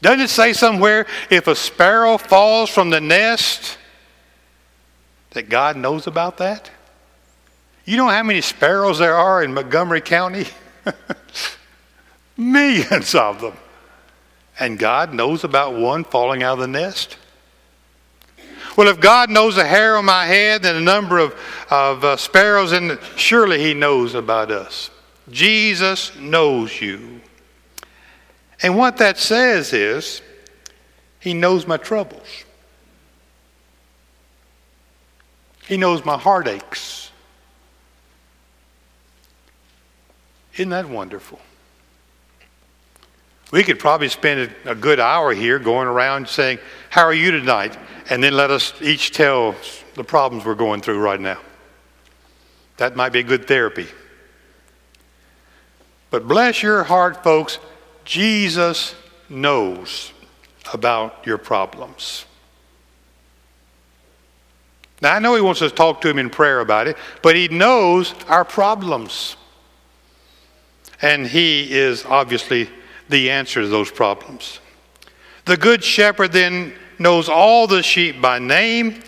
Doesn't 0.00 0.20
it 0.22 0.30
say 0.30 0.54
somewhere 0.54 1.04
if 1.28 1.46
a 1.46 1.54
sparrow 1.54 2.16
falls 2.16 2.70
from 2.70 2.88
the 2.88 3.02
nest, 3.02 3.76
that 5.32 5.50
God 5.50 5.76
knows 5.76 6.06
about 6.06 6.38
that? 6.38 6.70
You 7.84 7.98
know 7.98 8.08
how 8.08 8.22
many 8.22 8.40
sparrows 8.40 8.98
there 8.98 9.14
are 9.14 9.44
in 9.44 9.52
Montgomery 9.52 10.00
County? 10.00 10.46
Millions 12.38 13.14
of 13.14 13.42
them. 13.42 13.58
And 14.58 14.78
God 14.78 15.12
knows 15.12 15.44
about 15.44 15.74
one 15.74 16.04
falling 16.04 16.42
out 16.42 16.54
of 16.54 16.60
the 16.60 16.66
nest? 16.66 17.18
Well, 18.74 18.88
if 18.88 19.00
God 19.00 19.28
knows 19.28 19.58
a 19.58 19.66
hair 19.66 19.98
on 19.98 20.06
my 20.06 20.24
head 20.24 20.64
and 20.64 20.78
the 20.78 20.80
number 20.80 21.18
of, 21.18 21.38
of 21.70 22.04
uh, 22.04 22.16
sparrows, 22.16 22.70
the, 22.70 22.98
surely 23.16 23.60
He 23.60 23.74
knows 23.74 24.14
about 24.14 24.50
us. 24.50 24.88
Jesus 25.30 26.14
knows 26.16 26.80
you. 26.80 27.20
And 28.62 28.76
what 28.76 28.98
that 28.98 29.18
says 29.18 29.72
is, 29.72 30.22
He 31.20 31.34
knows 31.34 31.66
my 31.66 31.76
troubles. 31.76 32.44
He 35.66 35.76
knows 35.76 36.04
my 36.04 36.18
heartaches. 36.18 37.10
Isn't 40.54 40.70
that 40.70 40.88
wonderful? 40.88 41.40
We 43.50 43.62
could 43.62 43.78
probably 43.78 44.08
spend 44.08 44.54
a 44.64 44.74
good 44.74 45.00
hour 45.00 45.32
here 45.32 45.58
going 45.58 45.88
around 45.88 46.28
saying, 46.28 46.58
How 46.90 47.02
are 47.02 47.14
you 47.14 47.30
tonight? 47.30 47.76
And 48.10 48.22
then 48.22 48.34
let 48.34 48.50
us 48.50 48.74
each 48.82 49.12
tell 49.12 49.54
the 49.94 50.04
problems 50.04 50.44
we're 50.44 50.54
going 50.54 50.80
through 50.80 50.98
right 50.98 51.20
now. 51.20 51.40
That 52.76 52.96
might 52.96 53.12
be 53.12 53.22
good 53.22 53.46
therapy. 53.46 53.86
But 56.14 56.28
bless 56.28 56.62
your 56.62 56.84
heart, 56.84 57.24
folks, 57.24 57.58
Jesus 58.04 58.94
knows 59.28 60.12
about 60.72 61.26
your 61.26 61.38
problems. 61.38 62.24
Now, 65.02 65.16
I 65.16 65.18
know 65.18 65.34
He 65.34 65.40
wants 65.40 65.60
us 65.60 65.72
to 65.72 65.76
talk 65.76 66.00
to 66.02 66.08
Him 66.08 66.20
in 66.20 66.30
prayer 66.30 66.60
about 66.60 66.86
it, 66.86 66.96
but 67.20 67.34
He 67.34 67.48
knows 67.48 68.14
our 68.28 68.44
problems. 68.44 69.36
And 71.02 71.26
he 71.26 71.72
is 71.72 72.04
obviously 72.04 72.70
the 73.08 73.30
answer 73.30 73.62
to 73.62 73.66
those 73.66 73.90
problems. 73.90 74.60
The 75.46 75.56
good 75.56 75.82
shepherd 75.82 76.30
then 76.30 76.74
knows 76.96 77.28
all 77.28 77.66
the 77.66 77.82
sheep 77.82 78.20
by 78.20 78.38
name. 78.38 79.02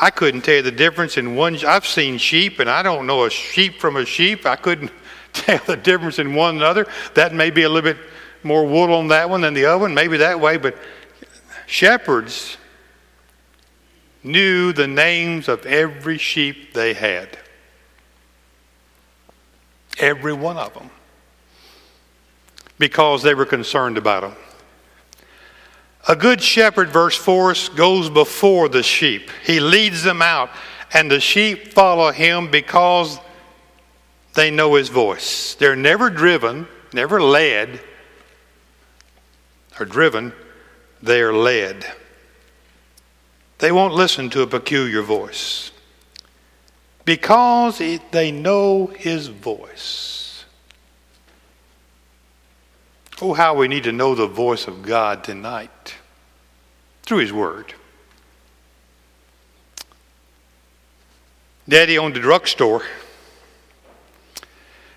I 0.00 0.10
couldn't 0.10 0.42
tell 0.42 0.54
you 0.54 0.62
the 0.62 0.70
difference 0.70 1.16
in 1.16 1.34
one. 1.34 1.56
I've 1.66 1.86
seen 1.86 2.18
sheep, 2.18 2.60
and 2.60 2.70
I 2.70 2.84
don't 2.84 3.08
know 3.08 3.24
a 3.24 3.30
sheep 3.30 3.80
from 3.80 3.96
a 3.96 4.06
sheep. 4.06 4.46
I 4.46 4.54
couldn't 4.54 4.92
tell 5.32 5.60
the 5.66 5.76
difference 5.76 6.18
in 6.18 6.34
one 6.34 6.56
another. 6.56 6.86
That 7.14 7.34
may 7.34 7.50
be 7.50 7.62
a 7.62 7.68
little 7.68 7.92
bit 7.92 8.02
more 8.42 8.66
wool 8.66 8.92
on 8.94 9.08
that 9.08 9.28
one 9.28 9.42
than 9.42 9.54
the 9.54 9.66
other 9.66 9.78
one, 9.78 9.94
maybe 9.94 10.16
that 10.18 10.40
way. 10.40 10.56
But 10.56 10.76
shepherds 11.66 12.56
knew 14.22 14.72
the 14.72 14.86
names 14.86 15.48
of 15.48 15.64
every 15.66 16.18
sheep 16.18 16.72
they 16.74 16.94
had. 16.94 17.38
Every 19.98 20.32
one 20.32 20.56
of 20.56 20.72
them. 20.74 20.90
Because 22.78 23.22
they 23.22 23.34
were 23.34 23.46
concerned 23.46 23.98
about 23.98 24.22
them. 24.22 24.34
A 26.08 26.16
good 26.16 26.40
shepherd, 26.40 26.88
verse 26.88 27.16
4, 27.16 27.54
goes 27.76 28.08
before 28.08 28.70
the 28.70 28.82
sheep. 28.82 29.30
He 29.44 29.60
leads 29.60 30.02
them 30.02 30.22
out, 30.22 30.50
and 30.94 31.10
the 31.10 31.20
sheep 31.20 31.74
follow 31.74 32.10
him 32.10 32.50
because 32.50 33.18
they 34.40 34.50
know 34.50 34.76
his 34.76 34.88
voice. 34.88 35.54
They're 35.56 35.76
never 35.76 36.08
driven, 36.08 36.66
never 36.94 37.20
led, 37.20 37.78
or 39.78 39.84
driven, 39.84 40.32
they 41.02 41.20
are 41.20 41.34
led. 41.34 41.84
They 43.58 43.70
won't 43.70 43.92
listen 43.92 44.30
to 44.30 44.40
a 44.40 44.46
peculiar 44.46 45.02
voice 45.02 45.72
because 47.04 47.82
they 48.12 48.30
know 48.30 48.86
his 48.86 49.26
voice. 49.26 50.46
Oh, 53.20 53.34
how 53.34 53.54
we 53.54 53.68
need 53.68 53.84
to 53.84 53.92
know 53.92 54.14
the 54.14 54.26
voice 54.26 54.66
of 54.66 54.80
God 54.80 55.22
tonight 55.22 55.96
through 57.02 57.18
his 57.18 57.32
word. 57.32 57.74
Daddy 61.68 61.98
owned 61.98 62.16
a 62.16 62.20
drugstore. 62.20 62.84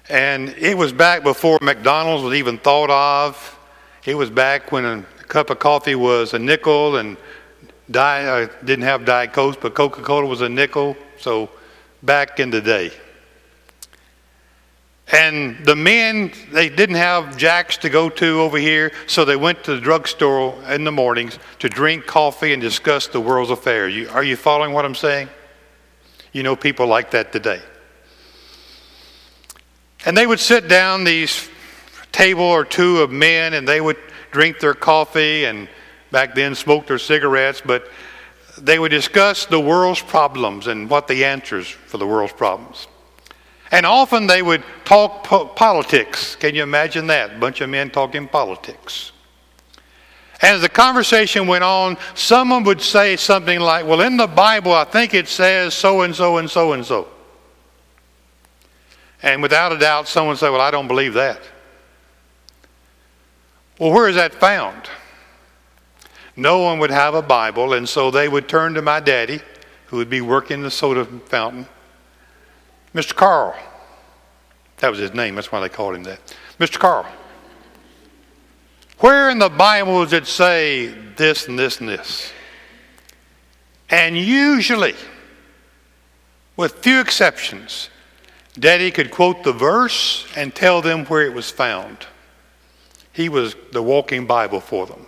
And 0.09 0.49
it 0.49 0.77
was 0.77 0.91
back 0.91 1.23
before 1.23 1.59
McDonald's 1.61 2.23
was 2.23 2.35
even 2.35 2.57
thought 2.57 2.89
of. 2.89 3.59
It 4.05 4.15
was 4.15 4.29
back 4.29 4.71
when 4.71 4.85
a 4.85 5.01
cup 5.27 5.49
of 5.49 5.59
coffee 5.59 5.95
was 5.95 6.33
a 6.33 6.39
nickel 6.39 6.97
and 6.97 7.17
Diet, 7.89 8.49
uh, 8.49 8.53
didn't 8.65 8.85
have 8.85 9.05
Diet 9.05 9.33
Coke, 9.33 9.61
but 9.61 9.75
Coca 9.75 10.01
Cola 10.01 10.25
was 10.25 10.41
a 10.41 10.49
nickel. 10.49 10.97
So 11.19 11.49
back 12.01 12.39
in 12.39 12.49
the 12.49 12.61
day. 12.61 12.91
And 15.11 15.63
the 15.65 15.75
men, 15.75 16.31
they 16.51 16.69
didn't 16.69 16.95
have 16.95 17.37
jacks 17.37 17.77
to 17.77 17.89
go 17.89 18.09
to 18.09 18.41
over 18.41 18.57
here, 18.57 18.91
so 19.05 19.25
they 19.25 19.35
went 19.35 19.63
to 19.65 19.75
the 19.75 19.81
drugstore 19.81 20.57
in 20.69 20.85
the 20.85 20.91
mornings 20.91 21.39
to 21.59 21.69
drink 21.69 22.05
coffee 22.05 22.53
and 22.53 22.61
discuss 22.61 23.07
the 23.07 23.19
world's 23.19 23.51
affairs. 23.51 23.93
You, 23.93 24.09
are 24.09 24.23
you 24.23 24.35
following 24.35 24.73
what 24.73 24.85
I'm 24.85 24.95
saying? 24.95 25.29
You 26.31 26.43
know 26.43 26.55
people 26.55 26.87
like 26.87 27.11
that 27.11 27.31
today. 27.31 27.61
And 30.05 30.17
they 30.17 30.27
would 30.27 30.39
sit 30.39 30.67
down, 30.67 31.03
these 31.03 31.49
table 32.11 32.43
or 32.43 32.65
two 32.65 33.01
of 33.01 33.11
men, 33.11 33.53
and 33.53 33.67
they 33.67 33.81
would 33.81 33.97
drink 34.31 34.59
their 34.59 34.73
coffee 34.73 35.45
and 35.45 35.69
back 36.11 36.35
then 36.35 36.55
smoke 36.55 36.87
their 36.87 36.99
cigarettes, 36.99 37.61
but 37.65 37.89
they 38.57 38.77
would 38.77 38.91
discuss 38.91 39.45
the 39.45 39.59
world's 39.59 40.01
problems 40.01 40.67
and 40.67 40.89
what 40.89 41.07
the 41.07 41.25
answers 41.25 41.69
for 41.69 41.97
the 41.97 42.05
world's 42.05 42.33
problems. 42.33 42.87
And 43.71 43.85
often 43.85 44.27
they 44.27 44.43
would 44.43 44.63
talk 44.85 45.23
po- 45.23 45.45
politics. 45.45 46.35
Can 46.35 46.53
you 46.53 46.61
imagine 46.61 47.07
that? 47.07 47.35
A 47.35 47.39
bunch 47.39 47.61
of 47.61 47.69
men 47.69 47.89
talking 47.89 48.27
politics. 48.27 49.11
And 50.41 50.55
as 50.57 50.61
the 50.61 50.69
conversation 50.69 51.47
went 51.47 51.63
on, 51.63 51.97
someone 52.13 52.63
would 52.65 52.81
say 52.81 53.15
something 53.15 53.59
like, 53.59 53.87
Well, 53.87 54.01
in 54.01 54.17
the 54.17 54.27
Bible, 54.27 54.73
I 54.73 54.83
think 54.83 55.13
it 55.13 55.27
says 55.27 55.73
so 55.73 56.01
and 56.01 56.15
so 56.15 56.37
and 56.37 56.49
so 56.49 56.73
and 56.73 56.85
so. 56.85 57.07
And 59.23 59.41
without 59.41 59.71
a 59.71 59.77
doubt, 59.77 60.09
someone 60.09 60.35
say, 60.35 60.49
Well, 60.49 60.61
I 60.61 60.69
don't 60.69 60.87
believe 60.87 61.13
that. 61.13 61.41
Well, 63.79 63.91
where 63.91 64.07
is 64.07 64.15
that 64.15 64.35
found? 64.35 64.89
No 66.35 66.59
one 66.59 66.79
would 66.79 66.91
have 66.91 67.15
a 67.15 67.21
Bible, 67.21 67.73
and 67.73 67.87
so 67.87 68.11
they 68.11 68.27
would 68.27 68.49
turn 68.49 68.73
to 68.73 68.81
my 68.81 68.99
daddy, 68.99 69.41
who 69.87 69.97
would 69.97 70.09
be 70.09 70.21
working 70.21 70.61
the 70.61 70.69
soda 70.69 71.05
fountain. 71.05 71.67
Mr. 72.93 73.15
Carl. 73.15 73.55
That 74.77 74.89
was 74.89 74.99
his 74.99 75.13
name, 75.13 75.35
that's 75.35 75.51
why 75.51 75.61
they 75.61 75.69
called 75.69 75.95
him 75.95 76.03
that. 76.03 76.35
Mr. 76.59 76.77
Carl. 76.77 77.05
Where 78.99 79.29
in 79.29 79.39
the 79.39 79.49
Bible 79.49 80.03
does 80.03 80.13
it 80.13 80.27
say 80.27 80.87
this 81.15 81.47
and 81.47 81.57
this 81.57 81.79
and 81.79 81.87
this? 81.87 82.31
And 83.89 84.17
usually, 84.17 84.95
with 86.57 86.73
few 86.75 86.99
exceptions, 86.99 87.89
Daddy 88.57 88.91
could 88.91 89.09
quote 89.11 89.43
the 89.43 89.53
verse 89.53 90.27
and 90.35 90.53
tell 90.53 90.81
them 90.81 91.05
where 91.05 91.23
it 91.23 91.33
was 91.33 91.49
found. 91.49 92.05
He 93.11 93.29
was 93.29 93.55
the 93.71 93.81
walking 93.81 94.27
Bible 94.27 94.59
for 94.59 94.85
them. 94.85 95.05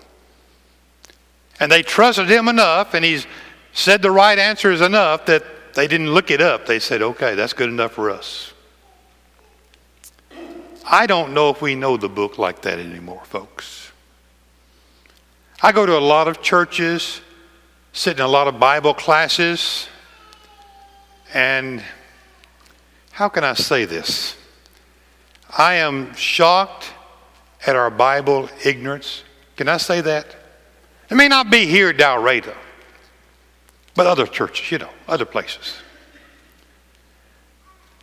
And 1.59 1.71
they 1.71 1.83
trusted 1.83 2.27
him 2.27 2.47
enough, 2.47 2.93
and 2.93 3.05
he's 3.05 3.27
said 3.71 4.01
the 4.01 4.11
right 4.11 4.37
answers 4.37 4.81
enough 4.81 5.25
that 5.27 5.43
they 5.73 5.87
didn't 5.87 6.13
look 6.13 6.31
it 6.31 6.41
up. 6.41 6.65
They 6.65 6.79
said, 6.79 7.01
okay, 7.01 7.35
that's 7.35 7.53
good 7.53 7.69
enough 7.69 7.93
for 7.93 8.09
us. 8.09 8.53
I 10.87 11.07
don't 11.07 11.33
know 11.33 11.49
if 11.49 11.61
we 11.61 11.75
know 11.75 11.97
the 11.97 12.09
book 12.09 12.37
like 12.37 12.61
that 12.61 12.79
anymore, 12.79 13.23
folks. 13.25 13.91
I 15.61 15.71
go 15.71 15.85
to 15.85 15.97
a 15.97 15.99
lot 15.99 16.27
of 16.27 16.41
churches, 16.41 17.21
sit 17.91 18.17
in 18.17 18.23
a 18.23 18.27
lot 18.27 18.47
of 18.47 18.59
Bible 18.59 18.93
classes, 18.93 19.87
and 21.33 21.83
how 23.15 23.29
can 23.29 23.45
I 23.45 23.53
say 23.53 23.85
this? 23.85 24.35
I 25.57 25.75
am 25.75 26.13
shocked 26.15 26.91
at 27.65 27.73
our 27.77 27.89
Bible 27.89 28.49
ignorance. 28.65 29.23
Can 29.55 29.69
I 29.69 29.77
say 29.77 30.01
that? 30.01 30.35
It 31.09 31.15
may 31.15 31.29
not 31.29 31.49
be 31.49 31.65
here 31.65 31.91
at 31.91 31.95
Dalraida, 31.95 32.53
but 33.95 34.05
other 34.05 34.27
churches, 34.27 34.69
you 34.69 34.79
know, 34.79 34.89
other 35.07 35.23
places. 35.23 35.75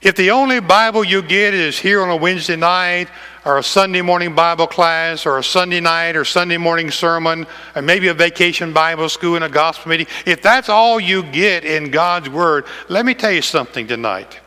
If 0.00 0.16
the 0.16 0.30
only 0.30 0.60
Bible 0.60 1.04
you 1.04 1.20
get 1.20 1.52
is 1.52 1.78
here 1.78 2.02
on 2.02 2.08
a 2.08 2.16
Wednesday 2.16 2.56
night, 2.56 3.08
or 3.44 3.58
a 3.58 3.62
Sunday 3.62 4.00
morning 4.00 4.34
Bible 4.34 4.66
class, 4.66 5.26
or 5.26 5.36
a 5.36 5.44
Sunday 5.44 5.80
night 5.80 6.16
or 6.16 6.24
Sunday 6.24 6.56
morning 6.56 6.90
sermon, 6.90 7.46
or 7.76 7.82
maybe 7.82 8.08
a 8.08 8.14
vacation 8.14 8.72
Bible 8.72 9.10
school 9.10 9.34
and 9.34 9.44
a 9.44 9.50
gospel 9.50 9.90
meeting, 9.90 10.06
if 10.24 10.40
that's 10.40 10.70
all 10.70 10.98
you 10.98 11.22
get 11.22 11.66
in 11.66 11.90
God's 11.90 12.30
Word, 12.30 12.64
let 12.88 13.04
me 13.04 13.12
tell 13.12 13.30
you 13.32 13.42
something 13.42 13.86
tonight. 13.86 14.38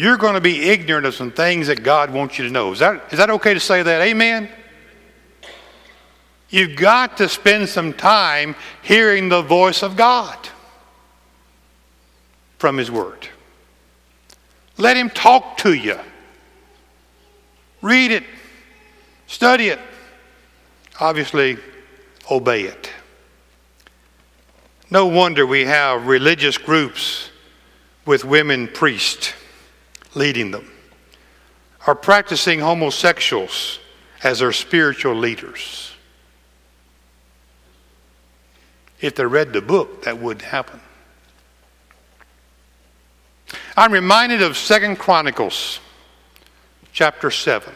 You're 0.00 0.16
going 0.16 0.32
to 0.32 0.40
be 0.40 0.70
ignorant 0.70 1.04
of 1.04 1.14
some 1.14 1.30
things 1.30 1.66
that 1.66 1.82
God 1.82 2.10
wants 2.10 2.38
you 2.38 2.46
to 2.46 2.50
know. 2.50 2.72
Is 2.72 2.78
that, 2.78 3.12
is 3.12 3.18
that 3.18 3.28
okay 3.28 3.52
to 3.52 3.60
say 3.60 3.82
that? 3.82 4.00
Amen? 4.00 4.48
You've 6.48 6.74
got 6.74 7.18
to 7.18 7.28
spend 7.28 7.68
some 7.68 7.92
time 7.92 8.56
hearing 8.80 9.28
the 9.28 9.42
voice 9.42 9.82
of 9.82 9.98
God 9.98 10.38
from 12.56 12.78
His 12.78 12.90
Word. 12.90 13.28
Let 14.78 14.96
Him 14.96 15.10
talk 15.10 15.58
to 15.58 15.74
you. 15.74 15.98
Read 17.82 18.10
it, 18.10 18.24
study 19.26 19.68
it, 19.68 19.80
obviously, 20.98 21.58
obey 22.30 22.62
it. 22.62 22.90
No 24.90 25.08
wonder 25.08 25.44
we 25.44 25.66
have 25.66 26.06
religious 26.06 26.56
groups 26.56 27.28
with 28.06 28.24
women 28.24 28.66
priests 28.66 29.34
leading 30.14 30.50
them, 30.50 30.70
are 31.86 31.94
practicing 31.94 32.60
homosexuals 32.60 33.78
as 34.22 34.40
their 34.40 34.52
spiritual 34.52 35.14
leaders. 35.14 35.92
If 39.00 39.14
they 39.14 39.24
read 39.24 39.52
the 39.52 39.62
book, 39.62 40.04
that 40.04 40.18
would 40.18 40.42
happen. 40.42 40.80
I'm 43.76 43.92
reminded 43.92 44.42
of 44.42 44.56
Second 44.56 44.96
Chronicles 44.96 45.80
chapter 46.92 47.30
7. 47.30 47.72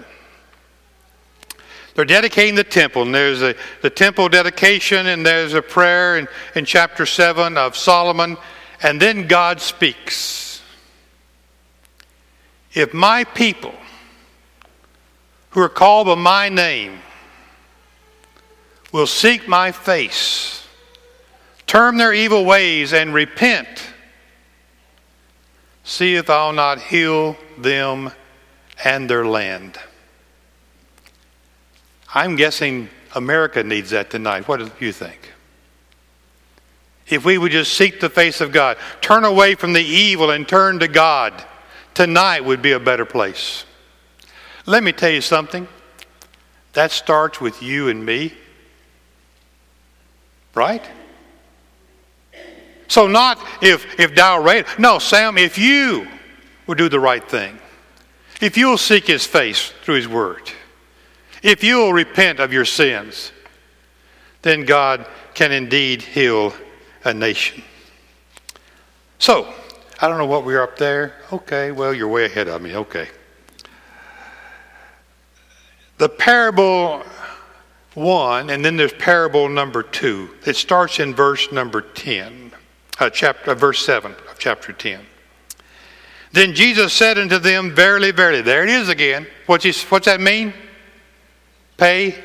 They're 1.94 2.04
dedicating 2.04 2.56
the 2.56 2.64
temple, 2.64 3.02
and 3.02 3.14
there's 3.14 3.40
a, 3.40 3.54
the 3.80 3.90
temple 3.90 4.28
dedication, 4.28 5.06
and 5.06 5.24
there's 5.24 5.54
a 5.54 5.62
prayer 5.62 6.18
in, 6.18 6.28
in 6.56 6.64
chapter 6.64 7.06
7 7.06 7.56
of 7.56 7.76
Solomon, 7.76 8.36
and 8.82 9.00
then 9.00 9.28
God 9.28 9.60
speaks. 9.60 10.43
If 12.74 12.92
my 12.92 13.24
people, 13.24 13.74
who 15.50 15.60
are 15.60 15.68
called 15.68 16.08
by 16.08 16.14
my 16.16 16.48
name, 16.48 16.98
will 18.92 19.06
seek 19.06 19.48
my 19.48 19.72
face, 19.72 20.64
Turn 21.74 21.96
their 21.96 22.12
evil 22.12 22.44
ways 22.44 22.92
and 22.92 23.12
repent. 23.12 23.66
See 25.82 26.14
if 26.14 26.30
I'll 26.30 26.52
not 26.52 26.80
heal 26.80 27.36
them 27.58 28.12
and 28.84 29.10
their 29.10 29.26
land. 29.26 29.78
I'm 32.14 32.36
guessing 32.36 32.88
America 33.14 33.64
needs 33.64 33.90
that 33.90 34.08
tonight. 34.08 34.46
What 34.46 34.60
do 34.60 34.70
you 34.78 34.92
think? 34.92 35.32
If 37.08 37.24
we 37.24 37.38
would 37.38 37.50
just 37.50 37.74
seek 37.74 37.98
the 37.98 38.08
face 38.08 38.40
of 38.40 38.52
God, 38.52 38.76
turn 39.00 39.24
away 39.24 39.56
from 39.56 39.72
the 39.72 39.82
evil 39.82 40.30
and 40.30 40.46
turn 40.46 40.78
to 40.78 40.86
God, 40.86 41.44
tonight 41.94 42.44
would 42.44 42.60
be 42.60 42.72
a 42.72 42.80
better 42.80 43.04
place. 43.04 43.64
Let 44.66 44.82
me 44.82 44.92
tell 44.92 45.10
you 45.10 45.20
something. 45.20 45.68
That 46.72 46.90
starts 46.90 47.40
with 47.40 47.62
you 47.62 47.88
and 47.88 48.04
me. 48.04 48.34
Right? 50.54 50.84
So 52.88 53.06
not 53.06 53.38
if 53.62 53.98
if 53.98 54.14
Dalraida. 54.14 54.78
No, 54.78 54.98
Sam, 54.98 55.38
if 55.38 55.58
you 55.58 56.06
will 56.66 56.74
do 56.74 56.88
the 56.88 57.00
right 57.00 57.26
thing, 57.26 57.58
if 58.40 58.56
you'll 58.56 58.78
seek 58.78 59.06
his 59.06 59.26
face 59.26 59.72
through 59.82 59.96
his 59.96 60.08
word, 60.08 60.50
if 61.42 61.62
you'll 61.62 61.92
repent 61.92 62.40
of 62.40 62.52
your 62.52 62.64
sins, 62.64 63.32
then 64.42 64.64
God 64.64 65.06
can 65.34 65.52
indeed 65.52 66.02
heal 66.02 66.54
a 67.04 67.12
nation. 67.12 67.62
So, 69.18 69.52
I 70.00 70.08
don't 70.08 70.18
know 70.18 70.26
what 70.26 70.44
we're 70.44 70.62
up 70.62 70.76
there. 70.76 71.14
Okay, 71.32 71.70
well, 71.70 71.94
you're 71.94 72.08
way 72.08 72.24
ahead 72.24 72.48
of 72.48 72.60
me. 72.60 72.76
Okay. 72.76 73.08
The 75.98 76.08
parable 76.08 77.04
one, 77.94 78.50
and 78.50 78.64
then 78.64 78.76
there's 78.76 78.92
parable 78.92 79.48
number 79.48 79.82
two. 79.82 80.30
It 80.44 80.56
starts 80.56 80.98
in 80.98 81.14
verse 81.14 81.52
number 81.52 81.80
10 81.80 82.52
uh, 82.98 83.10
chapter, 83.10 83.52
uh, 83.52 83.54
verse 83.54 83.84
7 83.84 84.12
of 84.12 84.38
chapter 84.38 84.72
10. 84.72 85.00
Then 86.32 86.54
Jesus 86.54 86.92
said 86.92 87.16
unto 87.16 87.38
them, 87.38 87.72
Verily, 87.72 88.10
verily, 88.10 88.42
there 88.42 88.64
it 88.64 88.70
is 88.70 88.88
again. 88.88 89.26
What's, 89.46 89.64
he, 89.64 89.72
what's 89.88 90.06
that 90.06 90.20
mean? 90.20 90.52
Pay 91.76 92.16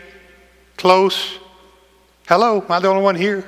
close. 0.77 1.38
Hello, 2.27 2.62
am 2.62 2.71
I 2.71 2.79
the 2.79 2.88
only 2.88 3.03
one 3.03 3.15
here? 3.15 3.47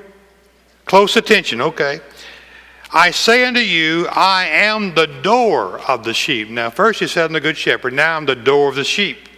Close 0.85 1.15
attention, 1.15 1.61
okay. 1.61 2.01
I 2.93 3.11
say 3.11 3.45
unto 3.45 3.61
you, 3.61 4.07
I 4.07 4.47
am 4.47 4.93
the 4.93 5.07
door 5.07 5.79
of 5.89 6.03
the 6.03 6.13
sheep. 6.13 6.49
Now, 6.49 6.69
first 6.69 6.99
he 6.99 7.07
said, 7.07 7.25
I'm 7.25 7.33
the 7.33 7.39
good 7.39 7.57
shepherd. 7.57 7.93
Now 7.93 8.17
I'm 8.17 8.25
the 8.25 8.35
door 8.35 8.67
of 8.67 8.75
the 8.75 8.83
sheep. 8.83 9.29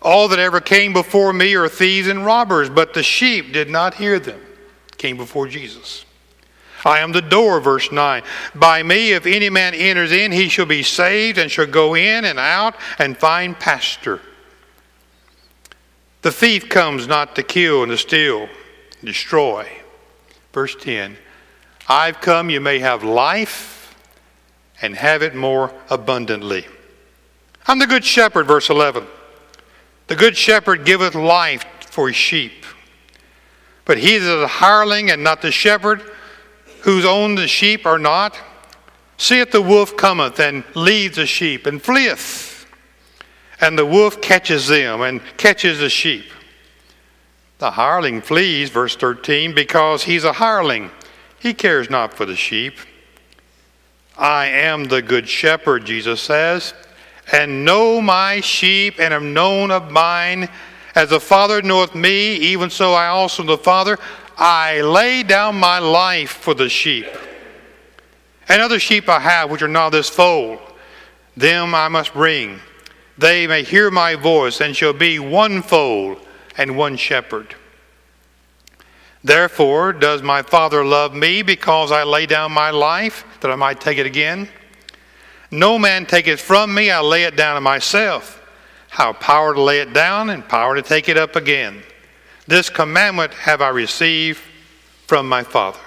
All 0.00 0.28
that 0.28 0.38
ever 0.38 0.60
came 0.60 0.92
before 0.92 1.32
me 1.32 1.54
are 1.54 1.68
thieves 1.68 2.06
and 2.06 2.24
robbers, 2.24 2.70
but 2.70 2.94
the 2.94 3.02
sheep 3.02 3.52
did 3.52 3.68
not 3.68 3.94
hear 3.94 4.20
them. 4.20 4.40
Came 4.96 5.16
before 5.16 5.48
Jesus. 5.48 6.04
I 6.84 7.00
am 7.00 7.12
the 7.12 7.22
door, 7.22 7.60
verse 7.60 7.90
9. 7.90 8.22
By 8.54 8.82
me, 8.82 9.12
if 9.12 9.26
any 9.26 9.50
man 9.50 9.74
enters 9.74 10.12
in, 10.12 10.30
he 10.30 10.48
shall 10.48 10.66
be 10.66 10.82
saved 10.82 11.38
and 11.38 11.50
shall 11.50 11.66
go 11.66 11.94
in 11.94 12.24
and 12.24 12.38
out 12.38 12.76
and 12.98 13.16
find 13.16 13.58
pasture. 13.58 14.20
The 16.22 16.32
thief 16.32 16.68
comes 16.68 17.08
not 17.08 17.34
to 17.36 17.42
kill 17.42 17.82
and 17.82 17.90
to 17.90 17.98
steal, 17.98 18.48
destroy. 19.02 19.68
Verse 20.52 20.76
10 20.76 21.16
I've 21.88 22.20
come 22.20 22.50
you 22.50 22.60
may 22.60 22.78
have 22.78 23.02
life 23.04 23.94
and 24.80 24.96
have 24.96 25.22
it 25.22 25.34
more 25.34 25.72
abundantly. 25.90 26.66
I'm 27.66 27.78
the 27.78 27.86
good 27.86 28.04
shepherd, 28.04 28.46
verse 28.46 28.70
11. 28.70 29.06
The 30.08 30.16
good 30.16 30.36
shepherd 30.36 30.84
giveth 30.84 31.14
life 31.14 31.64
for 31.86 32.08
his 32.08 32.16
sheep. 32.16 32.64
But 33.84 33.98
he 33.98 34.18
that 34.18 34.36
is 34.36 34.42
a 34.42 34.46
hireling 34.46 35.10
and 35.10 35.22
not 35.22 35.42
the 35.42 35.52
shepherd, 35.52 36.02
whose 36.82 37.04
own 37.04 37.34
the 37.34 37.48
sheep 37.48 37.86
are 37.86 37.98
not, 37.98 38.38
seeth 39.16 39.52
the 39.52 39.62
wolf 39.62 39.96
cometh 39.96 40.40
and 40.40 40.64
leaves 40.74 41.16
the 41.16 41.26
sheep 41.26 41.66
and 41.66 41.80
fleeth. 41.80 42.66
And 43.60 43.78
the 43.78 43.86
wolf 43.86 44.20
catches 44.20 44.66
them 44.66 45.02
and 45.02 45.20
catches 45.36 45.78
the 45.78 45.88
sheep. 45.88 46.24
The 47.58 47.70
hireling 47.70 48.20
flees, 48.20 48.70
verse 48.70 48.96
13, 48.96 49.54
because 49.54 50.02
he's 50.02 50.24
a 50.24 50.32
hireling. 50.32 50.90
He 51.42 51.54
cares 51.54 51.90
not 51.90 52.14
for 52.14 52.24
the 52.24 52.36
sheep. 52.36 52.74
I 54.16 54.46
am 54.46 54.84
the 54.84 55.02
good 55.02 55.28
shepherd, 55.28 55.84
Jesus 55.84 56.20
says, 56.20 56.72
and 57.32 57.64
know 57.64 58.00
my 58.00 58.38
sheep 58.40 59.00
and 59.00 59.12
am 59.12 59.34
known 59.34 59.72
of 59.72 59.90
mine. 59.90 60.48
As 60.94 61.10
the 61.10 61.18
Father 61.18 61.60
knoweth 61.60 61.96
me, 61.96 62.36
even 62.36 62.70
so 62.70 62.92
I 62.92 63.08
also 63.08 63.42
the 63.42 63.58
Father. 63.58 63.98
I 64.38 64.82
lay 64.82 65.24
down 65.24 65.56
my 65.56 65.80
life 65.80 66.30
for 66.30 66.54
the 66.54 66.68
sheep. 66.68 67.06
And 68.48 68.62
other 68.62 68.78
sheep 68.78 69.08
I 69.08 69.18
have 69.18 69.50
which 69.50 69.62
are 69.62 69.68
not 69.68 69.90
this 69.90 70.08
fold. 70.08 70.60
Them 71.36 71.74
I 71.74 71.88
must 71.88 72.12
bring. 72.12 72.60
They 73.18 73.48
may 73.48 73.64
hear 73.64 73.90
my 73.90 74.14
voice, 74.14 74.60
and 74.60 74.76
shall 74.76 74.92
be 74.92 75.18
one 75.18 75.60
fold 75.62 76.18
and 76.56 76.76
one 76.76 76.96
shepherd. 76.96 77.56
Therefore 79.24 79.92
does 79.92 80.22
my 80.22 80.42
Father 80.42 80.84
love 80.84 81.14
me, 81.14 81.42
because 81.42 81.92
I 81.92 82.02
lay 82.02 82.26
down 82.26 82.52
my 82.52 82.70
life, 82.70 83.24
that 83.40 83.50
I 83.50 83.56
might 83.56 83.80
take 83.80 83.98
it 83.98 84.06
again. 84.06 84.48
No 85.50 85.78
man 85.78 86.06
taketh 86.06 86.40
from 86.40 86.74
me, 86.74 86.90
I 86.90 87.00
lay 87.00 87.24
it 87.24 87.36
down 87.36 87.56
of 87.56 87.62
myself. 87.62 88.42
How 88.88 89.12
power 89.12 89.54
to 89.54 89.60
lay 89.60 89.80
it 89.80 89.92
down, 89.92 90.30
and 90.30 90.46
power 90.46 90.74
to 90.74 90.82
take 90.82 91.08
it 91.08 91.16
up 91.16 91.36
again. 91.36 91.82
This 92.46 92.68
commandment 92.68 93.32
have 93.34 93.62
I 93.62 93.68
received 93.68 94.40
from 95.06 95.28
my 95.28 95.42
Father. 95.42 95.78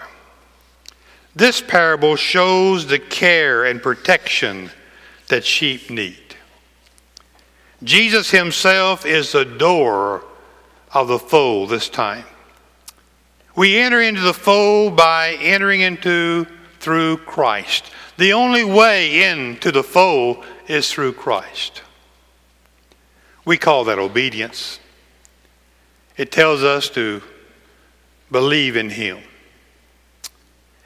This 1.35 1.61
parable 1.61 2.15
shows 2.15 2.87
the 2.87 2.99
care 2.99 3.65
and 3.65 3.83
protection 3.83 4.71
that 5.27 5.43
sheep 5.43 5.89
need. 5.89 6.17
Jesus 7.83 8.31
himself 8.31 9.05
is 9.05 9.33
the 9.33 9.43
door 9.43 10.23
of 10.93 11.09
the 11.09 11.19
fold 11.19 11.69
this 11.69 11.89
time. 11.89 12.23
We 13.55 13.77
enter 13.77 14.01
into 14.01 14.21
the 14.21 14.33
fold 14.33 14.97
by 14.97 15.37
entering 15.39 15.81
into 15.81 16.45
through 16.79 17.17
Christ. 17.17 17.89
The 18.17 18.33
only 18.33 18.63
way 18.63 19.23
into 19.31 19.71
the 19.71 19.83
fold 19.83 20.43
is 20.67 20.91
through 20.91 21.13
Christ. 21.13 21.81
We 23.45 23.57
call 23.57 23.85
that 23.85 23.99
obedience. 23.99 24.79
It 26.17 26.31
tells 26.31 26.63
us 26.63 26.89
to 26.91 27.21
believe 28.31 28.75
in 28.75 28.89
Him. 28.89 29.19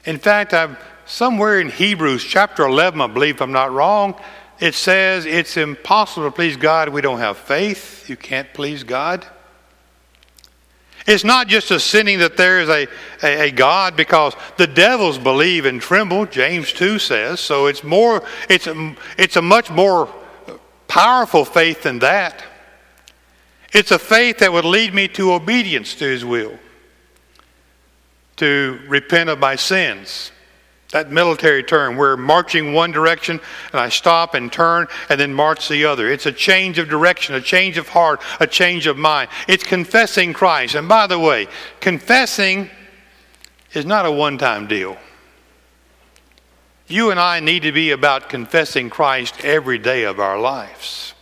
In 0.04 0.18
fact, 0.18 0.54
I'm 0.54 0.76
somewhere 1.06 1.60
in 1.60 1.70
Hebrews 1.70 2.24
chapter 2.24 2.64
11, 2.64 3.00
I 3.00 3.06
believe, 3.06 3.36
if 3.36 3.42
I'm 3.42 3.52
not 3.52 3.72
wrong, 3.72 4.14
it 4.60 4.74
says 4.74 5.26
it's 5.26 5.56
impossible 5.56 6.26
to 6.26 6.34
please 6.34 6.56
God 6.56 6.90
we 6.90 7.00
don't 7.00 7.18
have 7.18 7.36
faith. 7.36 8.08
You 8.08 8.16
can't 8.16 8.52
please 8.52 8.84
God. 8.84 9.26
It's 11.10 11.24
not 11.24 11.48
just 11.48 11.72
a 11.72 11.80
sinning 11.80 12.20
that 12.20 12.36
there 12.36 12.60
is 12.60 12.68
a, 12.68 12.86
a, 13.24 13.48
a, 13.48 13.50
God 13.50 13.96
because 13.96 14.32
the 14.58 14.68
devils 14.68 15.18
believe 15.18 15.64
and 15.64 15.80
tremble, 15.80 16.24
James 16.24 16.72
2 16.72 17.00
says. 17.00 17.40
So 17.40 17.66
it's 17.66 17.82
more, 17.82 18.22
it's 18.48 18.68
a, 18.68 18.94
it's 19.18 19.34
a 19.34 19.42
much 19.42 19.70
more 19.70 20.08
powerful 20.86 21.44
faith 21.44 21.82
than 21.82 21.98
that. 21.98 22.44
It's 23.72 23.90
a 23.90 23.98
faith 23.98 24.38
that 24.38 24.52
would 24.52 24.64
lead 24.64 24.94
me 24.94 25.08
to 25.08 25.32
obedience 25.32 25.96
to 25.96 26.04
His 26.04 26.24
will, 26.24 26.56
to 28.36 28.80
repent 28.86 29.30
of 29.30 29.40
my 29.40 29.56
sins. 29.56 30.30
That 30.92 31.12
military 31.12 31.62
term, 31.62 31.96
we're 31.96 32.16
marching 32.16 32.72
one 32.72 32.90
direction 32.90 33.40
and 33.72 33.80
I 33.80 33.90
stop 33.90 34.34
and 34.34 34.52
turn 34.52 34.88
and 35.08 35.20
then 35.20 35.32
march 35.32 35.68
the 35.68 35.84
other. 35.84 36.10
It's 36.10 36.26
a 36.26 36.32
change 36.32 36.78
of 36.78 36.88
direction, 36.88 37.36
a 37.36 37.40
change 37.40 37.78
of 37.78 37.88
heart, 37.88 38.20
a 38.40 38.46
change 38.46 38.88
of 38.88 38.96
mind. 38.98 39.30
It's 39.46 39.62
confessing 39.62 40.32
Christ. 40.32 40.74
And 40.74 40.88
by 40.88 41.06
the 41.06 41.18
way, 41.18 41.46
confessing 41.78 42.70
is 43.72 43.86
not 43.86 44.04
a 44.04 44.10
one 44.10 44.36
time 44.36 44.66
deal. 44.66 44.96
You 46.88 47.12
and 47.12 47.20
I 47.20 47.38
need 47.38 47.62
to 47.62 47.72
be 47.72 47.92
about 47.92 48.28
confessing 48.28 48.90
Christ 48.90 49.44
every 49.44 49.78
day 49.78 50.02
of 50.02 50.18
our 50.18 50.40
lives. 50.40 51.14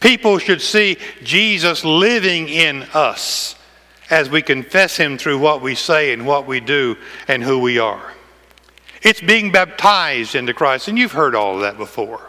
People 0.00 0.36
should 0.38 0.60
see 0.60 0.98
Jesus 1.22 1.82
living 1.82 2.50
in 2.50 2.82
us 2.92 3.54
as 4.10 4.28
we 4.28 4.42
confess 4.42 4.98
Him 4.98 5.16
through 5.16 5.38
what 5.38 5.62
we 5.62 5.74
say 5.74 6.12
and 6.12 6.26
what 6.26 6.46
we 6.46 6.60
do 6.60 6.98
and 7.26 7.42
who 7.42 7.58
we 7.58 7.78
are. 7.78 8.12
It's 9.02 9.20
being 9.20 9.50
baptized 9.50 10.34
into 10.34 10.52
Christ, 10.52 10.88
and 10.88 10.98
you've 10.98 11.12
heard 11.12 11.34
all 11.34 11.56
of 11.56 11.60
that 11.62 11.78
before. 11.78 12.20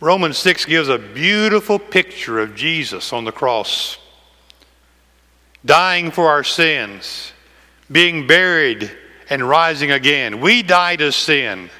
Romans 0.00 0.38
6 0.38 0.64
gives 0.64 0.88
a 0.88 0.98
beautiful 0.98 1.78
picture 1.78 2.40
of 2.40 2.54
Jesus 2.54 3.12
on 3.12 3.24
the 3.24 3.32
cross, 3.32 3.98
dying 5.64 6.10
for 6.10 6.28
our 6.28 6.44
sins, 6.44 7.32
being 7.90 8.26
buried, 8.26 8.90
and 9.30 9.48
rising 9.48 9.90
again. 9.90 10.40
We 10.40 10.62
die 10.62 10.96
to 10.96 11.12
sin. 11.12 11.70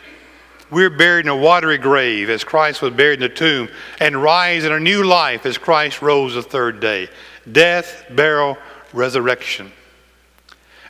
We're 0.70 0.90
buried 0.90 1.26
in 1.26 1.30
a 1.30 1.36
watery 1.36 1.78
grave 1.78 2.30
as 2.30 2.44
Christ 2.44 2.80
was 2.80 2.94
buried 2.94 3.22
in 3.22 3.28
the 3.28 3.34
tomb, 3.34 3.68
and 4.00 4.20
rise 4.20 4.64
in 4.64 4.72
a 4.72 4.80
new 4.80 5.04
life 5.04 5.44
as 5.44 5.58
Christ 5.58 6.00
rose 6.00 6.34
the 6.34 6.42
third 6.42 6.80
day. 6.80 7.08
Death, 7.50 8.06
burial, 8.10 8.56
resurrection. 8.92 9.70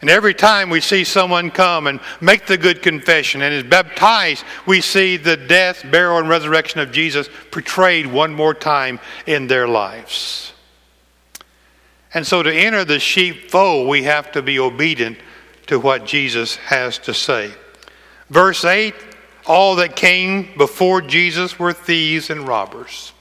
And 0.03 0.11
every 0.11 0.35
time 0.35 0.69
we 0.69 0.81
see 0.81 1.05
someone 1.05 1.51
come 1.51 1.87
and 1.87 2.01
make 2.21 2.47
the 2.47 2.59
good 2.59 2.83
confession 2.83 3.41
and 3.41 3.55
is 3.55 3.63
baptized, 3.63 4.45
we 4.67 4.81
see 4.81 5.17
the 5.17 5.37
death, 5.37 5.85
burial, 5.91 6.19
and 6.19 6.29
resurrection 6.29 6.81
of 6.81 6.93
Jesus 6.93 7.31
portrayed 7.51 8.07
one 8.07 8.35
more 8.35 8.53
time 8.53 9.01
in 9.27 9.47
their 9.47 9.67
lives. 9.67 10.53
And 12.13 12.27
so 12.27 12.43
to 12.43 12.53
enter 12.53 12.85
the 12.85 12.99
sheepfold, 12.99 13.89
we 13.89 14.03
have 14.03 14.33
to 14.33 14.43
be 14.43 14.59
obedient 14.59 15.19
to 15.69 15.79
what 15.79 16.05
Jesus 16.05 16.57
has 16.57 16.99
to 16.99 17.15
say. 17.15 17.53
Verse 18.29 18.65
8 18.65 18.95
all 19.47 19.77
that 19.77 19.97
came 19.97 20.57
before 20.57 21.01
Jesus 21.01 21.59
were 21.59 21.73
thieves 21.73 22.31
and 22.31 22.47
robbers. 22.47 23.13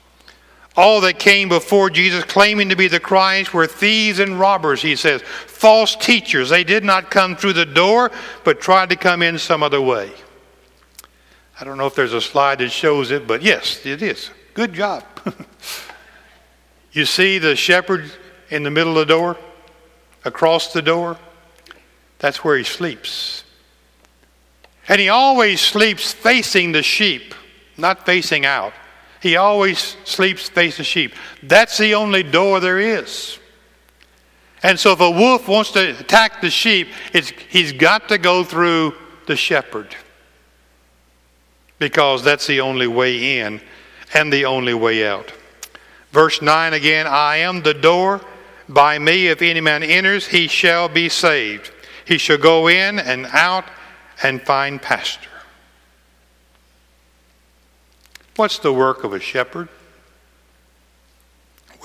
All 0.78 1.02
that 1.02 1.20
came 1.20 1.50
before 1.50 1.90
Jesus 1.90 2.24
claiming 2.24 2.70
to 2.70 2.78
be 2.78 2.88
the 2.88 3.00
Christ 3.00 3.54
were 3.54 3.68
thieves 3.68 4.20
and 4.20 4.40
robbers, 4.40 4.82
he 4.82 4.96
says. 4.96 5.22
False 5.22 5.96
teachers. 5.98 6.50
They 6.50 6.64
did 6.64 6.84
not 6.84 7.12
come 7.12 7.36
through 7.36 7.54
the 7.54 7.66
door, 7.66 8.10
but 8.46 8.62
tried 8.62 8.90
to 8.92 8.96
come 8.96 9.22
in 9.22 9.38
some 9.38 9.64
other 9.64 9.82
way. 9.82 10.12
I 11.60 11.66
don't 11.66 11.78
know 11.78 11.88
if 11.88 11.96
there's 11.96 12.14
a 12.14 12.22
slide 12.22 12.60
that 12.60 12.70
shows 12.70 13.12
it, 13.12 13.28
but 13.28 13.42
yes, 13.42 13.86
it 13.86 14.02
is. 14.02 14.32
Good 14.54 14.74
job. 14.74 15.04
you 16.94 17.06
see 17.06 17.38
the 17.38 17.56
shepherd 17.56 18.10
in 18.50 18.64
the 18.64 18.72
middle 18.72 18.98
of 18.98 19.08
the 19.08 19.14
door, 19.14 19.38
across 20.24 20.72
the 20.72 20.82
door? 20.82 21.18
That's 22.20 22.44
where 22.44 22.58
he 22.58 22.64
sleeps. 22.64 23.44
And 24.88 25.02
he 25.02 25.10
always 25.10 25.60
sleeps 25.60 26.14
facing 26.14 26.72
the 26.72 26.84
sheep, 26.84 27.36
not 27.78 28.06
facing 28.06 28.46
out. 28.46 28.74
He 29.22 29.36
always 29.36 29.96
sleeps 30.04 30.50
facing 30.50 30.80
the 30.80 30.84
sheep. 30.84 31.14
That's 31.44 31.78
the 31.78 31.94
only 31.94 32.24
door 32.24 32.60
there 32.60 32.80
is. 32.80 33.38
And 34.64 34.80
so 34.80 34.92
if 34.92 35.00
a 35.00 35.10
wolf 35.10 35.48
wants 35.48 35.72
to 35.72 36.00
attack 36.00 36.42
the 36.42 36.50
sheep, 36.50 36.90
he's 37.50 37.72
got 37.72 38.10
to 38.10 38.18
go 38.18 38.44
through 38.44 38.96
the 39.28 39.36
shepherd. 39.36 39.96
Because 41.80 42.24
that's 42.24 42.48
the 42.48 42.62
only 42.62 42.88
way 42.88 43.40
in 43.40 43.62
and 44.14 44.32
the 44.32 44.46
only 44.46 44.74
way 44.74 45.08
out. 45.08 45.32
Verse 46.12 46.42
9 46.42 46.74
again 46.74 47.08
I 47.08 47.38
am 47.38 47.62
the 47.62 47.74
door. 47.74 48.22
By 48.70 49.00
me, 49.00 49.28
if 49.28 49.42
any 49.42 49.62
man 49.62 49.84
enters, 49.84 50.28
he 50.28 50.48
shall 50.48 50.88
be 50.88 51.10
saved. 51.10 51.72
He 52.06 52.18
shall 52.18 52.38
go 52.38 52.68
in 52.68 53.00
and 53.00 53.26
out 53.28 53.66
and 54.24 54.42
find 54.42 54.82
pasture. 54.82 55.31
What's 58.36 58.60
the 58.60 58.74
work 58.74 59.04
of 59.04 59.14
a 59.14 59.20
shepherd? 59.20 59.68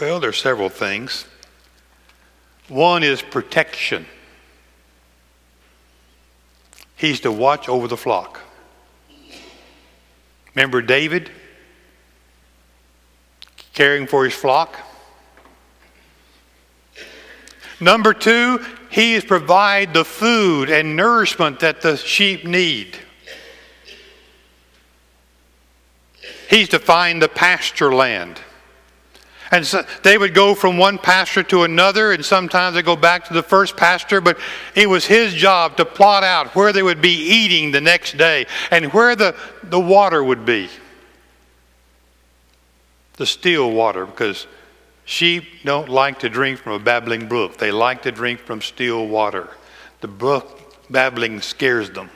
Well, 0.00 0.20
there 0.20 0.30
are 0.30 0.34
several 0.34 0.68
things. 0.68 1.26
One 2.68 3.02
is 3.02 3.22
protection. 3.22 4.06
He's 6.96 7.20
to 7.20 7.32
watch 7.32 7.68
over 7.68 7.88
the 7.88 7.96
flock. 7.96 8.40
Remember 10.54 10.80
David 10.80 11.30
caring 13.74 14.06
for 14.06 14.24
his 14.24 14.34
flock? 14.34 14.78
Number 17.78 18.14
two, 18.14 18.64
he 18.90 19.14
is 19.14 19.24
provide 19.24 19.92
the 19.92 20.04
food 20.04 20.70
and 20.70 20.96
nourishment 20.96 21.60
that 21.60 21.82
the 21.82 21.96
sheep 21.96 22.44
need. 22.44 22.96
He's 26.48 26.68
to 26.70 26.78
find 26.78 27.20
the 27.20 27.28
pasture 27.28 27.94
land. 27.94 28.40
And 29.50 29.64
so 29.64 29.84
they 30.02 30.18
would 30.18 30.34
go 30.34 30.54
from 30.54 30.76
one 30.76 30.98
pasture 30.98 31.44
to 31.44 31.62
another, 31.62 32.12
and 32.12 32.24
sometimes 32.24 32.74
they 32.74 32.82
go 32.82 32.96
back 32.96 33.26
to 33.26 33.34
the 33.34 33.42
first 33.42 33.76
pasture, 33.76 34.20
but 34.20 34.38
it 34.74 34.88
was 34.88 35.06
his 35.06 35.34
job 35.34 35.76
to 35.76 35.84
plot 35.84 36.24
out 36.24 36.54
where 36.56 36.72
they 36.72 36.82
would 36.82 37.00
be 37.00 37.14
eating 37.14 37.70
the 37.70 37.80
next 37.80 38.16
day 38.16 38.46
and 38.70 38.92
where 38.92 39.14
the, 39.14 39.36
the 39.62 39.78
water 39.78 40.22
would 40.22 40.44
be. 40.44 40.68
The 43.14 43.26
still 43.26 43.70
water, 43.70 44.04
because 44.04 44.46
sheep 45.04 45.44
don't 45.64 45.88
like 45.88 46.18
to 46.20 46.28
drink 46.28 46.58
from 46.58 46.72
a 46.72 46.78
babbling 46.80 47.28
brook. 47.28 47.56
They 47.56 47.70
like 47.70 48.02
to 48.02 48.12
drink 48.12 48.40
from 48.40 48.60
still 48.60 49.06
water. 49.06 49.48
The 50.00 50.08
brook 50.08 50.90
babbling 50.90 51.40
scares 51.40 51.90
them. 51.90 52.10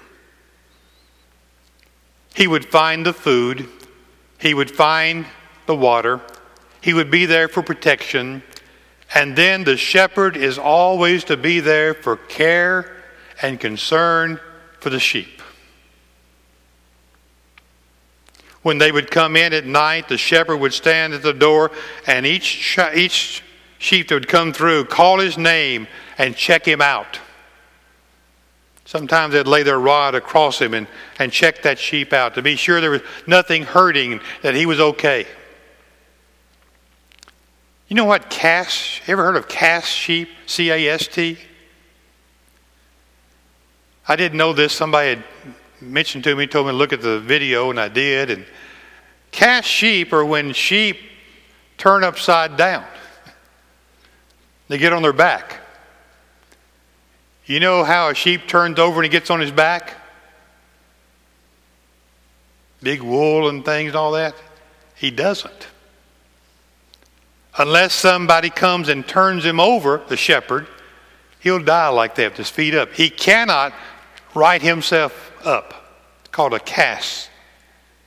He 2.34 2.46
would 2.46 2.64
find 2.66 3.06
the 3.06 3.12
food, 3.12 3.68
he 4.40 4.54
would 4.54 4.70
find 4.70 5.26
the 5.66 5.76
water, 5.76 6.20
he 6.80 6.94
would 6.94 7.10
be 7.10 7.26
there 7.26 7.48
for 7.48 7.62
protection. 7.62 8.42
And 9.14 9.36
then 9.36 9.64
the 9.64 9.76
shepherd 9.76 10.36
is 10.36 10.56
always 10.56 11.24
to 11.24 11.36
be 11.36 11.60
there 11.60 11.94
for 11.94 12.16
care 12.16 12.96
and 13.42 13.58
concern 13.58 14.38
for 14.78 14.88
the 14.88 15.00
sheep. 15.00 15.42
When 18.62 18.78
they 18.78 18.92
would 18.92 19.10
come 19.10 19.36
in 19.36 19.52
at 19.52 19.66
night, 19.66 20.08
the 20.08 20.18
shepherd 20.18 20.58
would 20.58 20.74
stand 20.74 21.14
at 21.14 21.22
the 21.22 21.32
door, 21.32 21.70
and 22.06 22.26
each, 22.26 22.78
each 22.94 23.42
sheep 23.78 24.08
that 24.08 24.14
would 24.14 24.28
come 24.28 24.52
through 24.52 24.84
call 24.84 25.18
his 25.18 25.38
name 25.38 25.86
and 26.18 26.36
check 26.36 26.66
him 26.66 26.80
out. 26.80 27.18
Sometimes 28.90 29.34
they'd 29.34 29.46
lay 29.46 29.62
their 29.62 29.78
rod 29.78 30.16
across 30.16 30.60
him 30.60 30.74
and, 30.74 30.88
and 31.20 31.30
check 31.30 31.62
that 31.62 31.78
sheep 31.78 32.12
out 32.12 32.34
to 32.34 32.42
be 32.42 32.56
sure 32.56 32.80
there 32.80 32.90
was 32.90 33.02
nothing 33.24 33.62
hurting, 33.62 34.18
that 34.42 34.56
he 34.56 34.66
was 34.66 34.80
okay. 34.80 35.28
You 37.86 37.94
know 37.94 38.04
what 38.04 38.30
cast? 38.30 39.00
Ever 39.06 39.22
heard 39.22 39.36
of 39.36 39.46
cast 39.46 39.86
sheep? 39.86 40.28
C 40.46 40.70
A 40.70 40.88
S 40.88 41.06
T? 41.06 41.38
I 44.08 44.16
didn't 44.16 44.38
know 44.38 44.52
this. 44.52 44.72
Somebody 44.72 45.10
had 45.10 45.24
mentioned 45.80 46.24
to 46.24 46.34
me, 46.34 46.48
told 46.48 46.66
me 46.66 46.72
to 46.72 46.76
look 46.76 46.92
at 46.92 47.00
the 47.00 47.20
video, 47.20 47.70
and 47.70 47.78
I 47.78 47.86
did. 47.86 48.28
And 48.28 48.44
cast 49.30 49.68
sheep 49.68 50.12
are 50.12 50.24
when 50.24 50.52
sheep 50.52 50.98
turn 51.78 52.02
upside 52.02 52.56
down. 52.56 52.84
They 54.66 54.78
get 54.78 54.92
on 54.92 55.02
their 55.02 55.12
back. 55.12 55.59
You 57.50 57.58
know 57.58 57.82
how 57.82 58.10
a 58.10 58.14
sheep 58.14 58.46
turns 58.46 58.78
over 58.78 59.00
and 59.00 59.04
he 59.04 59.10
gets 59.10 59.30
on 59.30 59.40
his 59.40 59.50
back? 59.50 59.96
Big 62.82 63.02
wool 63.02 63.48
and 63.48 63.64
things 63.64 63.88
and 63.88 63.96
all 63.96 64.12
that? 64.12 64.34
He 64.94 65.10
doesn't 65.10 65.66
unless 67.58 67.94
somebody 67.94 68.50
comes 68.50 68.88
and 68.88 69.06
turns 69.06 69.44
him 69.44 69.60
over, 69.60 70.02
the 70.08 70.16
shepherd, 70.16 70.66
he'll 71.40 71.62
die 71.62 71.88
like 71.88 72.14
that 72.16 72.30
with 72.30 72.38
his 72.38 72.50
feet 72.50 72.74
up. 72.74 72.92
He 72.92 73.10
cannot 73.10 73.74
right 74.34 74.62
himself 74.62 75.32
up. 75.44 75.98
It's 76.20 76.28
called 76.28 76.54
a 76.54 76.60
cast 76.60 77.30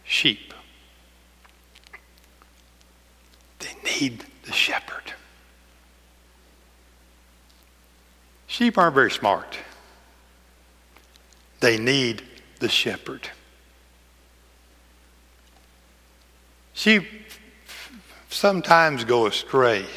sheep. 0.03 0.53
They 3.59 3.75
need 3.99 4.25
the 4.45 4.51
shepherd. 4.51 5.02
Sheep 8.53 8.77
aren't 8.77 8.93
very 8.93 9.09
smart. 9.09 9.57
They 11.59 11.79
need 11.79 12.21
the 12.59 12.69
shepherd. 12.69 13.27
Sheep 16.73 17.03
sometimes 18.29 19.05
go 19.05 19.25
astray. 19.25 19.87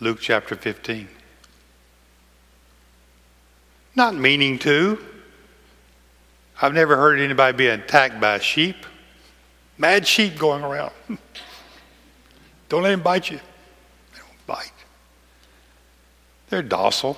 Luke 0.00 0.20
chapter 0.22 0.56
15. 0.56 1.08
Not 3.94 4.14
meaning 4.14 4.58
to. 4.60 4.98
I've 6.62 6.72
never 6.72 6.96
heard 6.96 7.20
anybody 7.20 7.54
being 7.54 7.80
attacked 7.80 8.18
by 8.18 8.36
a 8.36 8.40
sheep. 8.40 8.86
Mad 9.76 10.06
sheep 10.06 10.38
going 10.38 10.64
around. 10.64 10.92
don't 12.70 12.82
let 12.82 12.92
them 12.92 13.02
bite 13.02 13.30
you. 13.30 13.40
They 14.14 14.20
don't 14.20 14.46
bite. 14.46 14.79
They're 16.50 16.62
docile. 16.62 17.16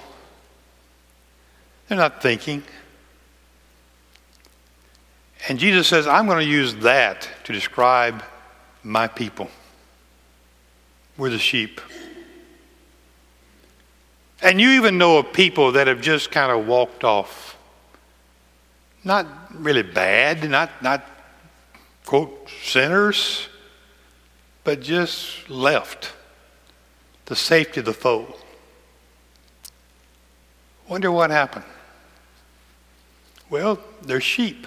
They're 1.89 1.99
not 1.99 2.23
thinking. 2.23 2.63
And 5.49 5.59
Jesus 5.59 5.89
says, 5.89 6.07
I'm 6.07 6.27
going 6.27 6.39
to 6.39 6.51
use 6.51 6.77
that 6.77 7.29
to 7.45 7.53
describe 7.53 8.23
my 8.85 9.09
people. 9.09 9.51
We're 11.17 11.31
the 11.31 11.39
sheep. 11.39 11.81
And 14.41 14.61
you 14.61 14.71
even 14.71 14.99
know 14.99 15.19
of 15.19 15.33
people 15.33 15.73
that 15.73 15.87
have 15.87 16.01
just 16.01 16.31
kind 16.31 16.53
of 16.53 16.67
walked 16.67 17.05
off. 17.05 17.57
Not 19.05 19.27
really 19.55 19.83
bad, 19.83 20.49
not, 20.49 20.71
not 20.83 21.05
quote, 22.05 22.49
sinners, 22.63 23.49
but 24.65 24.81
just 24.81 25.49
left 25.49 26.13
the 27.27 27.37
safety 27.37 27.81
of 27.81 27.87
the 27.87 27.93
fold. 27.93 28.42
Wonder 30.89 31.11
what 31.11 31.31
happened. 31.31 31.65
Well, 33.49 33.79
they're 34.03 34.21
sheep. 34.21 34.67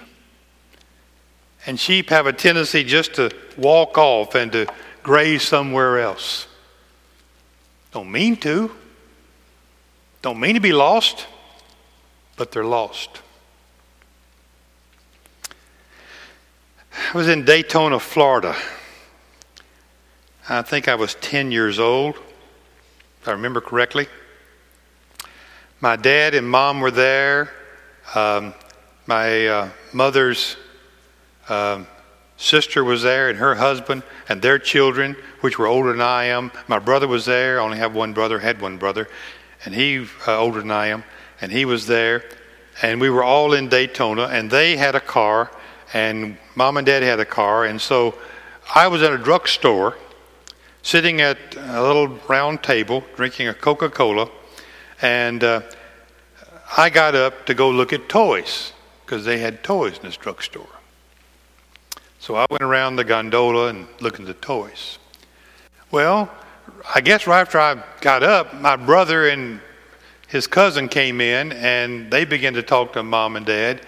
And 1.65 1.80
sheep 1.80 2.10
have 2.10 2.28
a 2.28 2.34
tendency 2.34 2.84
just 2.84 3.15
to 3.15 3.32
walk 3.58 3.97
off 3.97 4.36
and 4.36 4.51
to 4.51 4.67
graze 5.01 5.43
somewhere 5.43 5.99
else. 5.99 6.47
Don't 7.91 8.12
mean 8.12 8.36
to. 8.38 8.71
Don't 10.21 10.39
mean 10.39 10.56
to 10.56 10.60
be 10.60 10.73
lost, 10.73 11.28
but 12.36 12.51
they're 12.51 12.65
lost. 12.65 13.21
I 17.13 17.17
was 17.17 17.28
in 17.28 17.45
Daytona, 17.45 17.99
Florida. 17.99 18.56
I 20.47 20.62
think 20.62 20.88
I 20.88 20.95
was 20.95 21.15
10 21.15 21.51
years 21.51 21.80
old, 21.80 22.15
if 23.21 23.28
I 23.28 23.32
remember 23.32 23.62
correctly. 23.62 24.08
My 25.81 25.97
dad 25.97 26.33
and 26.33 26.49
mom 26.49 26.79
were 26.79 26.89
there. 26.89 27.51
Um, 28.15 28.53
my 29.07 29.47
uh, 29.47 29.69
mother's 29.91 30.55
um, 31.49 31.85
sister 32.38 32.81
was 32.81 33.03
there 33.03 33.29
and 33.29 33.38
her 33.38 33.55
husband 33.55 34.03
and 34.29 34.41
their 34.41 34.57
children, 34.57 35.17
which 35.41 35.59
were 35.59 35.67
older 35.67 35.91
than 35.91 36.01
I 36.01 36.25
am. 36.25 36.53
My 36.69 36.79
brother 36.79 37.09
was 37.09 37.25
there. 37.25 37.59
I 37.59 37.63
only 37.63 37.77
have 37.77 37.93
one 37.93 38.13
brother, 38.13 38.39
had 38.39 38.61
one 38.61 38.77
brother, 38.77 39.09
and 39.65 39.75
he 39.75 40.07
uh, 40.25 40.39
older 40.39 40.59
than 40.59 40.71
I 40.71 40.88
am, 40.88 41.03
and 41.41 41.51
he 41.51 41.65
was 41.65 41.88
there. 41.88 42.23
And 42.81 43.01
we 43.01 43.09
were 43.09 43.23
all 43.23 43.53
in 43.53 43.67
Daytona, 43.67 44.27
and 44.27 44.49
they 44.49 44.77
had 44.77 44.95
a 44.95 45.01
car, 45.01 45.51
and 45.93 46.38
mom 46.55 46.77
and 46.77 46.85
dad 46.85 47.03
had 47.03 47.19
a 47.19 47.25
car, 47.25 47.65
and 47.65 47.81
so 47.81 48.15
I 48.73 48.88
was 48.88 49.03
at 49.03 49.11
a 49.11 49.17
drugstore, 49.17 49.97
sitting 50.83 51.19
at 51.19 51.38
a 51.57 51.81
little 51.81 52.07
round 52.29 52.63
table, 52.63 53.03
drinking 53.15 53.49
a 53.49 53.53
Coca-Cola, 53.53 54.29
and 55.01 55.43
uh, 55.43 55.62
I 56.77 56.89
got 56.89 57.15
up 57.15 57.45
to 57.47 57.53
go 57.53 57.69
look 57.69 57.93
at 57.93 58.10
toys 58.10 58.73
because 59.05 59.25
they 59.25 59.39
had 59.39 59.63
toys 59.63 59.97
in 59.97 60.03
this 60.03 60.17
drugstore. 60.17 60.67
So 62.19 62.36
I 62.36 62.45
went 62.49 62.63
around 62.63 62.95
the 62.95 63.03
gondola 63.03 63.67
and 63.67 63.88
looked 63.99 64.19
at 64.19 64.25
the 64.25 64.34
toys. 64.34 64.97
Well, 65.91 66.31
I 66.93 67.01
guess 67.01 67.27
right 67.27 67.41
after 67.41 67.60
I 67.60 67.84
got 68.01 68.23
up, 68.23 68.53
my 68.55 68.75
brother 68.75 69.29
and 69.29 69.62
his 70.27 70.47
cousin 70.47 70.89
came 70.89 71.21
in 71.21 71.51
and 71.51 72.12
they 72.12 72.25
began 72.25 72.53
to 72.55 72.63
talk 72.63 72.93
to 72.93 73.03
mom 73.03 73.36
and 73.36 73.45
dad 73.45 73.81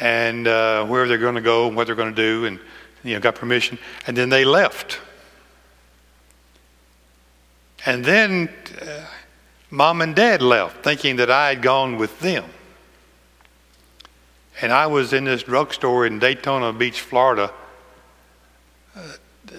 and 0.00 0.48
uh, 0.48 0.84
where 0.86 1.06
they're 1.06 1.18
going 1.18 1.34
to 1.34 1.42
go 1.42 1.68
and 1.68 1.76
what 1.76 1.86
they're 1.86 1.96
going 1.96 2.14
to 2.14 2.22
do 2.22 2.46
and 2.46 2.58
you 3.04 3.14
know 3.14 3.20
got 3.20 3.34
permission 3.34 3.78
and 4.06 4.16
then 4.16 4.28
they 4.28 4.44
left 4.44 5.00
and 7.84 8.04
then 8.04 8.48
uh, 8.80 9.04
mom 9.72 10.00
and 10.00 10.14
dad 10.14 10.40
left 10.40 10.84
thinking 10.84 11.16
that 11.16 11.32
i 11.32 11.48
had 11.48 11.60
gone 11.60 11.96
with 11.96 12.20
them 12.20 12.44
and 14.60 14.72
i 14.72 14.86
was 14.86 15.12
in 15.12 15.24
this 15.24 15.42
drugstore 15.42 16.06
in 16.06 16.20
daytona 16.20 16.72
beach 16.72 17.00
florida 17.00 17.52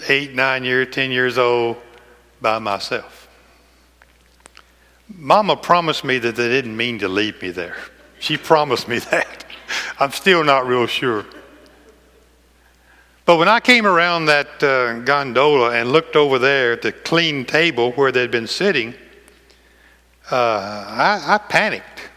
eight, 0.08 0.34
nine 0.34 0.63
years, 0.63 0.88
ten 0.91 1.12
years 1.12 1.38
old 1.38 1.78
by 2.41 2.60
myself. 2.60 3.28
Mama 5.15 5.56
promised 5.56 6.04
me 6.04 6.17
that 6.19 6.36
they 6.36 6.49
didn't 6.49 6.76
mean 6.76 6.99
to 6.99 7.08
leave 7.08 7.41
me 7.41 7.52
there. 7.52 7.78
She 8.19 8.38
promised 8.38 8.88
me 8.88 8.99
that. 9.12 9.45
I'm 9.99 10.12
still 10.12 10.43
not 10.43 10.67
real 10.67 10.88
sure. 10.88 11.26
But 13.26 13.38
when 13.38 13.47
I 13.47 13.62
came 13.62 13.86
around 13.86 14.26
that 14.26 14.62
uh, 14.62 14.99
gondola 14.99 15.71
and 15.71 15.91
looked 15.91 16.17
over 16.17 16.39
there 16.39 16.73
at 16.73 16.82
the 16.82 16.91
clean 16.91 17.45
table 17.45 17.91
where 17.93 18.12
they'd 18.12 18.32
been 18.32 18.47
sitting, 18.47 18.93
uh, 20.31 20.36
I, 20.36 21.36
I 21.36 21.38
panicked. 21.38 22.09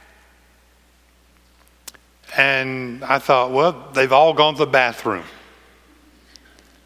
And 2.36 3.02
I 3.04 3.18
thought, 3.18 3.50
well, 3.50 3.90
they've 3.94 4.12
all 4.12 4.34
gone 4.34 4.54
to 4.54 4.58
the 4.58 4.66
bathroom. 4.66 5.24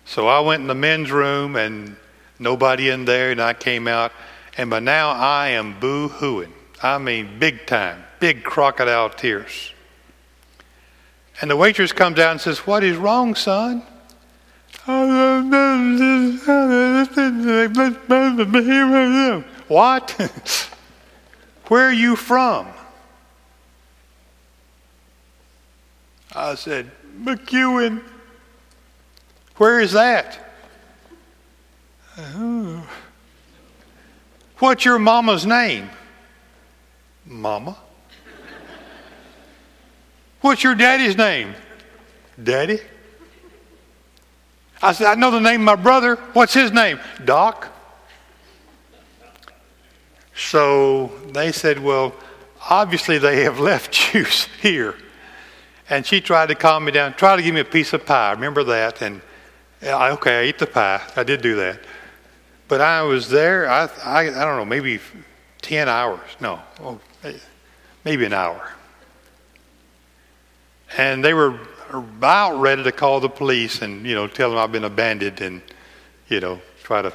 So 0.04 0.28
I 0.28 0.40
went 0.40 0.62
in 0.62 0.66
the 0.66 0.74
men's 0.74 1.10
room 1.10 1.56
and 1.56 1.96
nobody 2.38 2.88
in 2.88 3.04
there, 3.04 3.30
and 3.30 3.40
I 3.40 3.54
came 3.54 3.86
out. 3.86 4.12
And 4.56 4.70
by 4.70 4.80
now 4.80 5.10
I 5.10 5.48
am 5.48 5.78
boo 5.78 6.08
hooing. 6.08 6.52
I 6.82 6.98
mean, 6.98 7.38
big 7.38 7.66
time, 7.66 8.04
big 8.18 8.42
crocodile 8.42 9.10
tears. 9.10 9.72
And 11.40 11.50
the 11.50 11.56
waitress 11.56 11.92
comes 11.92 12.18
out 12.18 12.32
and 12.32 12.40
says, 12.40 12.66
What 12.66 12.84
is 12.84 12.96
wrong, 12.96 13.34
son? 13.34 13.82
What? 19.68 20.68
Where 21.70 21.84
are 21.84 21.92
you 21.92 22.16
from? 22.16 22.66
I 26.34 26.56
said, 26.56 26.90
McEwen. 27.16 28.02
Where 29.54 29.78
is 29.78 29.92
that? 29.92 30.52
Oh. 32.18 32.84
What's 34.58 34.84
your 34.84 34.98
mama's 34.98 35.46
name? 35.46 35.88
Mama. 37.24 37.76
What's 40.40 40.64
your 40.64 40.74
daddy's 40.74 41.16
name? 41.16 41.54
Daddy. 42.42 42.80
I 44.82 44.90
said, 44.90 45.06
I 45.06 45.14
know 45.14 45.30
the 45.30 45.38
name 45.38 45.60
of 45.60 45.66
my 45.66 45.80
brother. 45.80 46.16
What's 46.32 46.52
his 46.52 46.72
name? 46.72 46.98
Doc. 47.24 47.68
So 50.48 51.12
they 51.32 51.52
said, 51.52 51.78
Well, 51.78 52.14
obviously 52.68 53.18
they 53.18 53.42
have 53.44 53.60
left 53.72 54.14
you 54.14 54.24
here. 54.60 54.94
And 55.88 56.06
she 56.06 56.20
tried 56.20 56.46
to 56.46 56.54
calm 56.54 56.84
me 56.84 56.92
down, 56.92 57.14
tried 57.14 57.36
to 57.36 57.42
give 57.42 57.54
me 57.54 57.60
a 57.60 57.64
piece 57.64 57.92
of 57.92 58.06
pie. 58.06 58.32
Remember 58.32 58.62
that? 58.64 59.02
And 59.02 59.20
I, 59.82 60.10
okay, 60.12 60.38
I 60.38 60.42
ate 60.42 60.58
the 60.58 60.66
pie. 60.66 61.02
I 61.16 61.24
did 61.24 61.42
do 61.42 61.56
that. 61.56 61.80
But 62.68 62.80
I 62.80 63.02
was 63.02 63.28
there, 63.28 63.68
I, 63.68 63.90
I, 64.04 64.20
I 64.20 64.44
don't 64.44 64.56
know, 64.56 64.64
maybe 64.64 65.00
10 65.62 65.88
hours. 65.88 66.20
No, 66.38 66.60
oh, 66.80 67.00
eh, 67.24 67.32
maybe 68.04 68.24
an 68.24 68.32
hour. 68.32 68.70
And 70.96 71.24
they 71.24 71.34
were 71.34 71.58
about 71.90 72.60
ready 72.60 72.84
to 72.84 72.92
call 72.92 73.18
the 73.18 73.28
police 73.28 73.82
and, 73.82 74.06
you 74.06 74.14
know, 74.14 74.28
tell 74.28 74.50
them 74.50 74.58
I've 74.60 74.70
been 74.70 74.84
abandoned 74.84 75.40
and, 75.40 75.62
you 76.28 76.38
know, 76.38 76.60
try 76.84 77.02
to. 77.02 77.12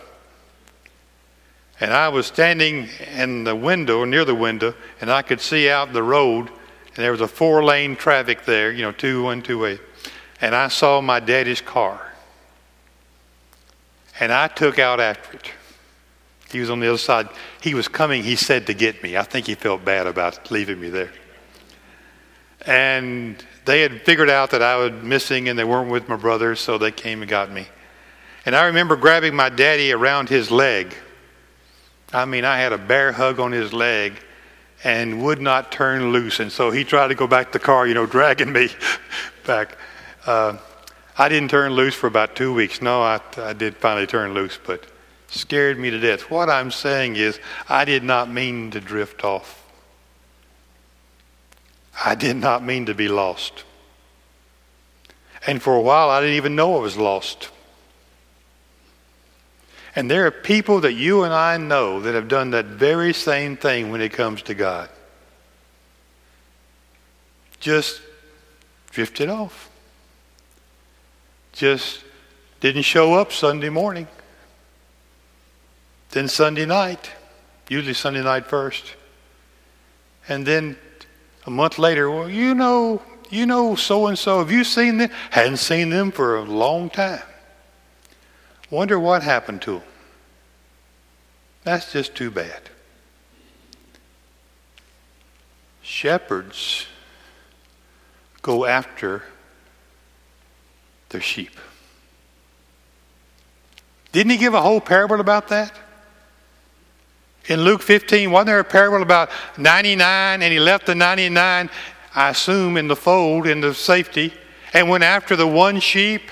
And 1.80 1.94
I 1.94 2.10
was 2.10 2.26
standing 2.26 2.88
in 3.16 3.44
the 3.44 3.56
window, 3.56 4.06
near 4.06 4.24
the 4.24 4.36
window, 4.36 4.74
and 5.02 5.12
I 5.12 5.22
could 5.22 5.42
see 5.42 5.70
out 5.70 5.92
the 5.92 6.04
road, 6.04 6.48
and 6.48 7.04
there 7.04 7.12
was 7.12 7.22
a 7.22 7.28
four 7.28 7.64
lane 7.64 7.96
traffic 7.96 8.46
there, 8.46 8.72
you 8.72 8.82
know, 8.82 8.94
two, 8.94 9.24
one, 9.24 9.42
two 9.42 9.60
way. 9.60 9.80
And 10.40 10.56
I 10.56 10.70
saw 10.70 11.02
my 11.02 11.20
daddy's 11.20 11.62
car. 11.62 12.14
And 14.20 14.32
I 14.32 14.48
took 14.48 14.80
out 14.80 15.02
after 15.02 15.38
it. 15.38 15.52
He 16.52 16.60
was 16.62 16.70
on 16.70 16.80
the 16.80 16.88
other 16.88 16.98
side. 16.98 17.28
He 17.62 17.74
was 17.74 17.90
coming, 17.90 18.24
he 18.24 18.38
said, 18.38 18.68
to 18.68 18.74
get 18.74 19.04
me. 19.04 19.18
I 19.18 19.24
think 19.24 19.46
he 19.48 19.56
felt 19.56 19.84
bad 19.84 20.08
about 20.08 20.52
leaving 20.52 20.80
me 20.80 20.90
there. 20.90 21.12
And 22.66 23.44
they 23.66 23.82
had 23.82 24.04
figured 24.04 24.30
out 24.30 24.52
that 24.52 24.62
I 24.62 24.78
was 24.78 24.92
missing 25.04 25.50
and 25.50 25.60
they 25.60 25.66
weren't 25.66 25.92
with 25.92 26.08
my 26.08 26.16
brother, 26.16 26.56
so 26.56 26.78
they 26.78 26.92
came 26.92 27.22
and 27.22 27.30
got 27.30 27.52
me. 27.52 27.68
And 28.46 28.56
I 28.56 28.68
remember 28.68 28.96
grabbing 28.96 29.36
my 29.36 29.50
daddy 29.50 29.92
around 29.92 30.30
his 30.30 30.50
leg. 30.50 30.96
I 32.14 32.26
mean, 32.26 32.46
I 32.46 32.58
had 32.58 32.74
a 32.74 32.78
bear 32.78 33.12
hug 33.12 33.40
on 33.40 33.52
his 33.52 33.74
leg 33.74 34.20
and 34.84 35.24
would 35.24 35.42
not 35.42 35.72
turn 35.72 36.12
loose. 36.12 36.40
And 36.40 36.52
so 36.52 36.72
he 36.72 36.84
tried 36.84 37.08
to 37.08 37.16
go 37.16 37.28
back 37.28 37.48
to 37.48 37.54
the 37.54 37.66
car, 37.66 37.88
you 37.88 37.94
know, 37.94 38.06
dragging 38.18 38.52
me 38.52 38.70
back. 39.46 39.78
Uh, 40.26 40.58
I 41.18 41.30
didn't 41.30 41.50
turn 41.50 41.74
loose 41.74 41.96
for 41.96 42.08
about 42.08 42.36
two 42.36 42.54
weeks. 42.54 42.82
No, 42.82 43.02
I, 43.02 43.20
I 43.38 43.54
did 43.54 43.78
finally 43.78 44.08
turn 44.08 44.34
loose, 44.34 44.60
but 44.64 44.86
scared 45.30 45.80
me 45.80 45.90
to 45.90 46.00
death. 46.00 46.30
What 46.30 46.50
I'm 46.50 46.72
saying 46.72 47.16
is, 47.16 47.40
I 47.70 47.86
did 47.86 48.04
not 48.04 48.30
mean 48.30 48.72
to 48.72 48.82
drift 48.82 49.24
off. 49.24 49.64
I 52.04 52.16
did 52.16 52.36
not 52.36 52.64
mean 52.64 52.88
to 52.88 52.94
be 52.94 53.08
lost. 53.08 53.64
And 55.48 55.62
for 55.62 55.76
a 55.76 55.82
while, 55.82 56.10
I 56.10 56.20
didn't 56.22 56.36
even 56.36 56.56
know 56.56 56.78
I 56.78 56.82
was 56.82 56.98
lost. 56.98 57.50
And 59.96 60.12
there 60.12 60.26
are 60.26 60.32
people 60.32 60.82
that 60.82 60.94
you 60.94 61.24
and 61.24 61.34
I 61.34 61.58
know 61.58 62.02
that 62.02 62.16
have 62.16 62.28
done 62.28 62.52
that 62.52 62.66
very 62.66 63.14
same 63.14 63.56
thing 63.56 63.92
when 63.92 64.02
it 64.02 64.12
comes 64.12 64.42
to 64.44 64.54
God. 64.54 64.90
Just 67.62 68.02
drifted 68.92 69.30
off. 69.30 69.70
Just 71.54 72.04
didn't 72.60 72.82
show 72.82 73.14
up 73.14 73.32
Sunday 73.32 73.70
morning. 73.70 74.08
Then 76.12 76.28
Sunday 76.28 76.66
night, 76.66 77.12
usually 77.70 77.94
Sunday 77.94 78.22
night 78.24 78.48
first. 78.48 78.96
And 80.28 80.46
then 80.46 80.78
a 81.46 81.52
month 81.52 81.80
later, 81.80 82.12
well, 82.12 82.30
you 82.30 82.54
know, 82.54 83.02
you 83.30 83.46
know 83.46 83.76
so 83.76 84.08
and 84.08 84.20
so. 84.20 84.40
Have 84.40 84.52
you 84.52 84.66
seen 84.66 84.98
them? 84.98 85.10
Hadn't 85.30 85.58
seen 85.58 85.90
them 85.90 86.12
for 86.12 86.38
a 86.38 86.42
long 86.44 86.90
time. 86.90 87.22
Wonder 88.76 89.00
what 89.00 89.24
happened 89.24 89.62
to 89.62 89.76
them. 89.76 89.84
That's 91.64 91.94
just 91.94 92.14
too 92.14 92.30
bad. 92.30 92.60
Shepherds 95.82 96.86
go 98.42 98.66
after 98.66 99.24
their 101.08 101.22
sheep. 101.22 101.58
Didn't 104.12 104.32
he 104.32 104.38
give 104.38 104.54
a 104.54 104.62
whole 104.62 104.82
parable 104.82 105.22
about 105.22 105.48
that? 105.48 105.72
In 107.46 107.62
Luke 107.62 107.82
15, 107.82 108.30
wasn't 108.30 108.48
there 108.48 108.60
a 108.60 108.66
parable 108.66 109.02
about 109.02 109.30
99 109.58 110.42
and 110.42 110.52
he 110.52 110.60
left 110.60 110.86
the 110.86 110.96
99, 110.96 111.70
I 112.14 112.30
assume, 112.30 112.76
in 112.76 112.90
the 112.90 112.96
fold, 112.98 113.48
in 113.48 113.62
the 113.62 113.74
safety, 113.74 114.34
and 114.74 114.90
went 114.90 115.06
after 115.06 115.38
the 115.38 115.48
one 115.48 115.80
sheep 115.80 116.24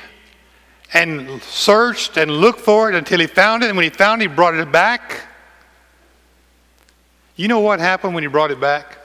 and 0.93 1.41
searched 1.43 2.17
and 2.17 2.29
looked 2.29 2.59
for 2.59 2.89
it 2.89 2.95
until 2.95 3.19
he 3.19 3.27
found 3.27 3.63
it, 3.63 3.67
and 3.67 3.77
when 3.77 3.83
he 3.83 3.89
found 3.89 4.21
it, 4.21 4.29
he 4.29 4.35
brought 4.35 4.53
it 4.53 4.71
back? 4.71 5.21
You 7.35 7.47
know 7.47 7.59
what 7.59 7.79
happened 7.79 8.13
when 8.13 8.23
he 8.23 8.29
brought 8.29 8.51
it 8.51 8.59
back? 8.59 8.99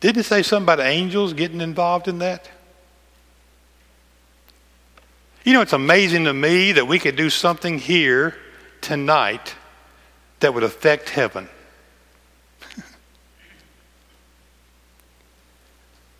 Didn't 0.00 0.20
it 0.20 0.24
say 0.24 0.42
something 0.42 0.64
about 0.64 0.80
angels 0.80 1.32
getting 1.32 1.60
involved 1.60 2.08
in 2.08 2.18
that? 2.18 2.48
You 5.44 5.52
know, 5.52 5.60
it's 5.60 5.72
amazing 5.72 6.24
to 6.24 6.34
me 6.34 6.72
that 6.72 6.86
we 6.86 6.98
could 6.98 7.14
do 7.14 7.30
something 7.30 7.78
here 7.78 8.36
tonight 8.80 9.54
that 10.40 10.52
would 10.52 10.64
affect 10.64 11.10
heaven. 11.10 11.48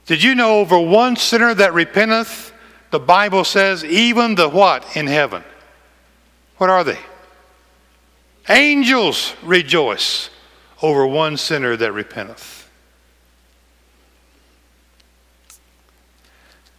Did 0.06 0.22
you 0.22 0.34
know 0.36 0.60
over 0.60 0.78
one 0.78 1.16
sinner 1.16 1.52
that 1.54 1.72
repenteth, 1.72 2.52
the 2.90 3.00
Bible 3.00 3.42
says, 3.42 3.84
even 3.84 4.36
the 4.36 4.48
what 4.48 4.96
in 4.96 5.08
heaven? 5.08 5.42
What 6.58 6.70
are 6.70 6.84
they? 6.84 6.98
Angels 8.48 9.34
rejoice 9.42 10.30
over 10.80 11.04
one 11.06 11.36
sinner 11.36 11.76
that 11.76 11.92
repenteth. 11.92 12.68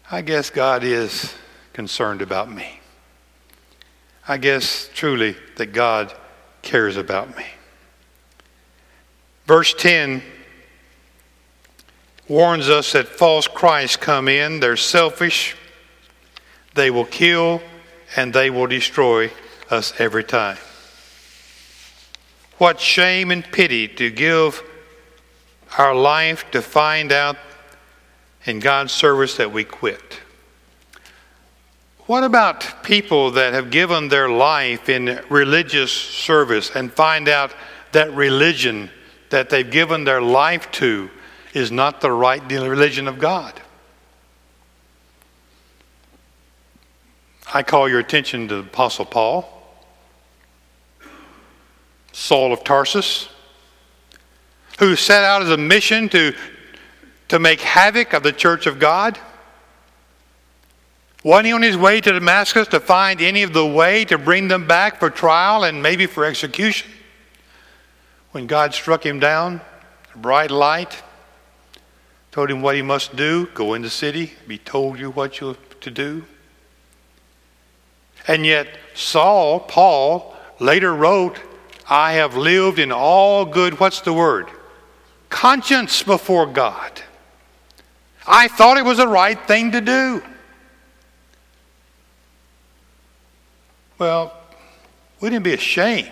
I 0.09 0.21
guess 0.21 0.49
God 0.49 0.85
is 0.85 1.35
concerned 1.73 2.21
about 2.21 2.49
me. 2.49 2.79
I 4.25 4.37
guess 4.37 4.89
truly 4.93 5.35
that 5.57 5.73
God 5.73 6.13
cares 6.61 6.95
about 6.95 7.35
me. 7.35 7.45
Verse 9.45 9.73
10 9.73 10.21
warns 12.27 12.69
us 12.69 12.91
that 12.93 13.07
false 13.07 13.47
Christs 13.47 13.97
come 13.97 14.27
in. 14.27 14.59
They're 14.59 14.77
selfish, 14.77 15.55
they 16.75 16.91
will 16.91 17.05
kill, 17.05 17.61
and 18.15 18.33
they 18.33 18.49
will 18.49 18.67
destroy 18.67 19.31
us 19.69 19.93
every 19.99 20.23
time. 20.23 20.57
What 22.57 22.79
shame 22.79 23.31
and 23.31 23.43
pity 23.43 23.87
to 23.87 24.09
give 24.09 24.63
our 25.77 25.93
life 25.93 26.49
to 26.51 26.61
find 26.61 27.11
out 27.11 27.37
in 28.45 28.59
God's 28.59 28.91
service 28.91 29.37
that 29.37 29.51
we 29.51 29.63
quit? 29.63 30.21
What 32.07 32.23
about 32.23 32.83
people 32.83 33.31
that 33.31 33.53
have 33.53 33.69
given 33.69 34.07
their 34.07 34.29
life 34.29 34.87
in 34.87 35.21
religious 35.29 35.91
service 35.91 36.71
and 36.73 36.91
find 36.91 37.27
out 37.27 37.53
that 37.91 38.13
religion 38.13 38.89
that 39.29 39.49
they've 39.49 39.69
given 39.69 40.05
their 40.05 40.21
life 40.21 40.71
to 40.71 41.09
is 41.57 41.71
not 41.71 42.01
the 42.01 42.11
right 42.11 42.41
religion 42.49 43.07
of 43.07 43.19
God? 43.19 43.59
I 47.53 47.63
call 47.63 47.87
your 47.87 47.99
attention 47.99 48.47
to 48.49 48.55
the 48.55 48.61
Apostle 48.61 49.05
Paul, 49.05 49.49
Saul 52.11 52.51
of 52.51 52.63
Tarsus, 52.63 53.29
who 54.79 54.95
set 54.95 55.23
out 55.23 55.41
as 55.41 55.49
a 55.49 55.57
mission 55.57 56.09
to, 56.09 56.35
to 57.29 57.39
make 57.39 57.61
havoc 57.61 58.13
of 58.13 58.23
the 58.23 58.33
church 58.33 58.67
of 58.67 58.79
God. 58.79 59.17
Wasn't 61.23 61.47
he 61.47 61.53
on 61.53 61.61
his 61.61 61.77
way 61.77 61.99
to 62.01 62.11
Damascus 62.11 62.67
to 62.69 62.79
find 62.79 63.21
any 63.21 63.43
of 63.43 63.53
the 63.53 63.65
way 63.65 64.05
to 64.05 64.17
bring 64.17 64.47
them 64.47 64.67
back 64.67 64.99
for 64.99 65.09
trial 65.09 65.63
and 65.63 65.81
maybe 65.81 66.05
for 66.05 66.25
execution? 66.25 66.91
When 68.31 68.45
God 68.45 68.73
struck 68.73 69.05
him 69.05 69.19
down, 69.19 69.61
a 70.13 70.17
bright 70.17 70.51
light, 70.51 71.01
told 72.37 72.51
him 72.51 72.61
what 72.61 72.75
he 72.75 72.83
must 72.83 73.15
do 73.15 73.47
go 73.55 73.73
in 73.73 73.81
the 73.81 73.89
city, 73.89 74.31
be 74.47 74.59
told 74.59 74.99
you 74.99 75.09
what 75.09 75.39
you're 75.39 75.57
to 75.81 75.89
do. 75.89 76.23
And 78.27 78.45
yet, 78.45 78.67
Saul, 78.93 79.59
Paul, 79.59 80.35
later 80.59 80.93
wrote, 80.93 81.39
I 81.89 82.13
have 82.13 82.37
lived 82.37 82.77
in 82.77 82.91
all 82.91 83.43
good, 83.43 83.79
what's 83.79 84.01
the 84.01 84.13
word? 84.13 84.49
Conscience 85.29 86.03
before 86.03 86.45
God. 86.45 87.01
I 88.27 88.49
thought 88.49 88.77
it 88.77 88.85
was 88.85 88.99
the 88.99 89.07
right 89.07 89.47
thing 89.47 89.71
to 89.71 89.81
do. 89.81 90.21
Well, 93.97 94.39
wouldn't 95.19 95.41
it 95.41 95.43
be 95.43 95.53
a 95.55 95.57
shame 95.57 96.11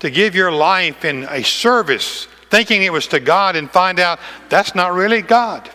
to 0.00 0.10
give 0.10 0.34
your 0.34 0.52
life 0.52 1.06
in 1.06 1.24
a 1.30 1.42
service 1.42 2.28
thinking 2.50 2.82
it 2.82 2.92
was 2.92 3.06
to 3.08 3.20
God 3.20 3.56
and 3.56 3.70
find 3.70 3.98
out 3.98 4.18
that's 4.48 4.74
not 4.74 4.92
really 4.92 5.22
God? 5.22 5.68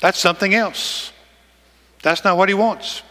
That's 0.00 0.18
something 0.18 0.54
else. 0.54 1.12
That's 2.02 2.24
not 2.24 2.36
what 2.36 2.48
He 2.48 2.54
wants. 2.54 3.02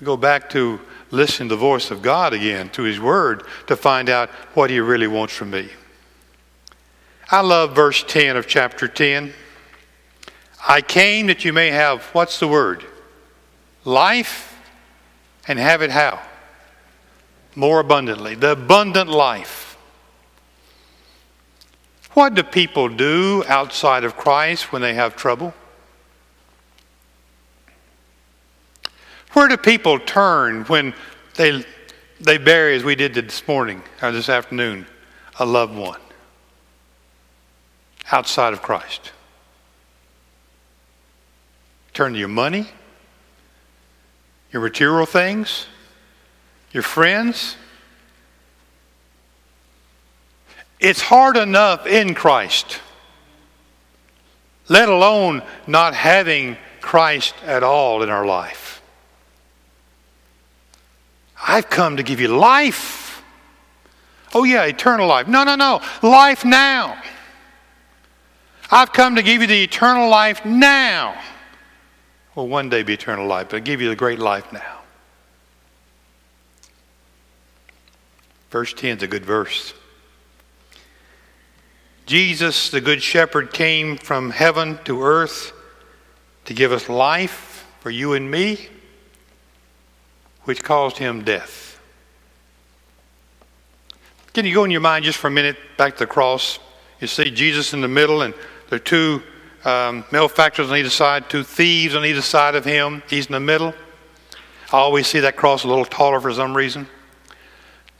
We 0.00 0.06
go 0.06 0.16
back 0.16 0.50
to 0.50 0.80
listen 1.12 1.48
to 1.48 1.54
the 1.54 1.60
voice 1.60 1.90
of 1.90 2.02
God 2.02 2.32
again, 2.32 2.68
to 2.70 2.82
His 2.82 2.98
Word, 2.98 3.44
to 3.68 3.76
find 3.76 4.08
out 4.08 4.30
what 4.54 4.70
He 4.70 4.80
really 4.80 5.06
wants 5.06 5.34
from 5.34 5.50
me. 5.50 5.68
I 7.30 7.40
love 7.40 7.74
verse 7.74 8.02
10 8.02 8.36
of 8.36 8.46
chapter 8.46 8.88
10. 8.88 9.32
I 10.66 10.80
came 10.80 11.26
that 11.28 11.44
you 11.44 11.52
may 11.52 11.70
have, 11.70 12.02
what's 12.06 12.38
the 12.38 12.46
word? 12.46 12.84
Life 13.84 14.60
and 15.48 15.58
have 15.58 15.82
it 15.82 15.90
how? 15.90 16.20
More 17.54 17.80
abundantly. 17.80 18.34
The 18.34 18.52
abundant 18.52 19.08
life. 19.08 19.71
What 22.14 22.34
do 22.34 22.42
people 22.42 22.88
do 22.88 23.44
outside 23.48 24.04
of 24.04 24.16
Christ 24.16 24.72
when 24.72 24.82
they 24.82 24.94
have 24.94 25.16
trouble? 25.16 25.54
Where 29.32 29.48
do 29.48 29.56
people 29.56 29.98
turn 29.98 30.64
when 30.64 30.94
they, 31.36 31.64
they 32.20 32.36
bury, 32.36 32.76
as 32.76 32.84
we 32.84 32.94
did 32.94 33.14
this 33.14 33.46
morning 33.48 33.82
or 34.02 34.12
this 34.12 34.28
afternoon, 34.28 34.86
a 35.38 35.46
loved 35.46 35.74
one 35.74 36.00
outside 38.10 38.52
of 38.52 38.60
Christ? 38.60 39.12
Turn 41.94 42.12
to 42.12 42.18
your 42.18 42.28
money? 42.28 42.68
your 44.52 44.62
material 44.62 45.06
things, 45.06 45.66
your 46.72 46.82
friends. 46.82 47.56
It's 50.82 51.00
hard 51.00 51.36
enough 51.36 51.86
in 51.86 52.12
Christ, 52.14 52.80
let 54.68 54.88
alone 54.88 55.42
not 55.66 55.94
having 55.94 56.56
Christ 56.80 57.34
at 57.44 57.62
all 57.62 58.02
in 58.02 58.10
our 58.10 58.26
life. 58.26 58.82
I've 61.40 61.70
come 61.70 61.96
to 61.96 62.02
give 62.02 62.20
you 62.20 62.28
life. 62.28 63.22
Oh, 64.34 64.44
yeah, 64.44 64.64
eternal 64.64 65.06
life. 65.06 65.28
No, 65.28 65.44
no, 65.44 65.54
no. 65.54 65.80
Life 66.02 66.44
now. 66.44 67.00
I've 68.70 68.92
come 68.92 69.16
to 69.16 69.22
give 69.22 69.40
you 69.40 69.46
the 69.46 69.62
eternal 69.62 70.08
life 70.08 70.44
now 70.44 71.20
will 72.34 72.48
one 72.48 72.68
day 72.68 72.82
be 72.82 72.94
eternal 72.94 73.26
life, 73.26 73.48
but 73.50 73.56
I 73.56 73.60
give 73.60 73.80
you 73.80 73.88
the 73.88 73.96
great 73.96 74.18
life 74.18 74.52
now. 74.52 74.80
Verse 78.50 78.72
10 78.72 78.98
is 78.98 79.02
a 79.02 79.06
good 79.06 79.24
verse. 79.24 79.74
Jesus, 82.06 82.70
the 82.70 82.80
Good 82.80 83.02
Shepherd, 83.02 83.52
came 83.52 83.96
from 83.96 84.30
heaven 84.30 84.78
to 84.84 85.02
earth 85.02 85.52
to 86.44 86.54
give 86.54 86.72
us 86.72 86.88
life 86.88 87.66
for 87.80 87.90
you 87.90 88.14
and 88.14 88.30
me, 88.30 88.68
which 90.44 90.62
caused 90.62 90.98
him 90.98 91.22
death. 91.22 91.80
Can 94.32 94.46
you 94.46 94.54
go 94.54 94.64
in 94.64 94.70
your 94.70 94.80
mind 94.80 95.04
just 95.04 95.18
for 95.18 95.28
a 95.28 95.30
minute 95.30 95.56
back 95.76 95.92
to 95.94 95.98
the 96.00 96.06
cross? 96.06 96.58
You 97.00 97.06
see 97.06 97.30
Jesus 97.30 97.74
in 97.74 97.80
the 97.80 97.88
middle, 97.88 98.22
and 98.22 98.34
there 98.68 98.76
are 98.76 98.80
two 98.80 99.22
um, 99.64 100.04
malefactors 100.10 100.70
on 100.70 100.76
either 100.76 100.90
side, 100.90 101.28
two 101.30 101.44
thieves 101.44 101.94
on 101.94 102.04
either 102.04 102.22
side 102.22 102.54
of 102.54 102.64
him. 102.64 103.02
He's 103.08 103.26
in 103.26 103.32
the 103.32 103.40
middle. 103.40 103.74
I 104.72 104.78
always 104.78 105.06
see 105.06 105.20
that 105.20 105.36
cross 105.36 105.64
a 105.64 105.68
little 105.68 105.84
taller 105.84 106.20
for 106.20 106.32
some 106.32 106.56
reason. 106.56 106.88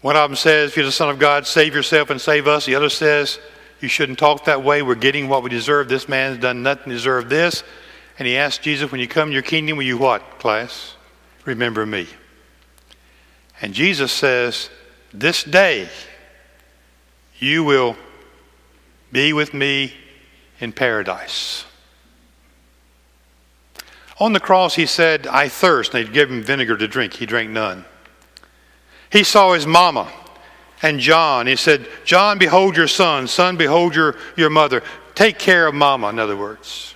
One 0.01 0.17
of 0.17 0.29
them 0.29 0.37
says, 0.37 0.71
If 0.71 0.77
you're 0.77 0.87
the 0.87 0.93
Son 0.93 1.11
of 1.11 1.19
God, 1.19 1.47
save 1.47 1.75
yourself 1.75 2.11
and 2.11 2.21
save 2.21 2.49
us. 2.49 2.67
The 2.67 2.75
other 2.75 2.89
says, 2.89 3.39
You 3.83 3.89
shouldn't 3.89 4.21
talk 4.21 4.45
that 4.45 4.63
way. 4.63 4.81
We're 4.83 4.95
getting 4.95 5.29
what 5.29 5.43
we 5.43 5.51
deserve. 5.51 5.89
This 5.89 6.09
man's 6.09 6.39
done 6.39 6.63
nothing 6.63 6.85
to 6.85 6.91
deserve 6.91 7.29
this. 7.29 7.65
And 8.17 8.29
he 8.29 8.37
asked 8.37 8.63
Jesus, 8.63 8.93
When 8.93 9.01
you 9.01 9.09
come 9.09 9.31
to 9.31 9.33
your 9.33 9.43
kingdom, 9.43 9.77
will 9.77 9.85
you 9.85 9.99
what, 9.99 10.39
class? 10.39 10.95
Remember 11.45 11.85
me. 11.85 12.07
And 13.61 13.75
Jesus 13.75 14.13
says, 14.13 14.71
This 15.13 15.43
day 15.43 15.89
you 17.39 17.65
will 17.65 17.97
be 19.11 19.33
with 19.33 19.53
me 19.53 19.95
in 20.61 20.73
paradise. 20.73 21.65
On 24.21 24.33
the 24.33 24.41
cross, 24.41 24.77
he 24.77 24.87
said, 24.87 25.27
I 25.27 25.49
thirst. 25.49 25.93
And 25.93 26.07
they'd 26.07 26.13
give 26.13 26.31
him 26.31 26.45
vinegar 26.45 26.77
to 26.77 26.87
drink. 26.87 27.15
He 27.15 27.27
drank 27.27 27.51
none. 27.51 27.85
He 29.11 29.25
saw 29.25 29.55
his 29.55 29.67
mama 29.67 30.09
and 30.83 30.99
John. 30.99 31.47
He 31.47 31.57
said, 31.57 31.89
John, 32.05 32.39
behold 32.39 32.77
your 32.77 32.89
son. 32.89 33.29
Son, 33.29 33.57
behold 33.57 33.95
your, 33.95 34.17
your 34.37 34.51
mother. 34.51 34.83
Take 35.15 35.39
care 35.39 35.67
of 35.67 35.75
mama, 35.75 36.09
in 36.09 36.19
other 36.19 36.37
words. 36.37 36.95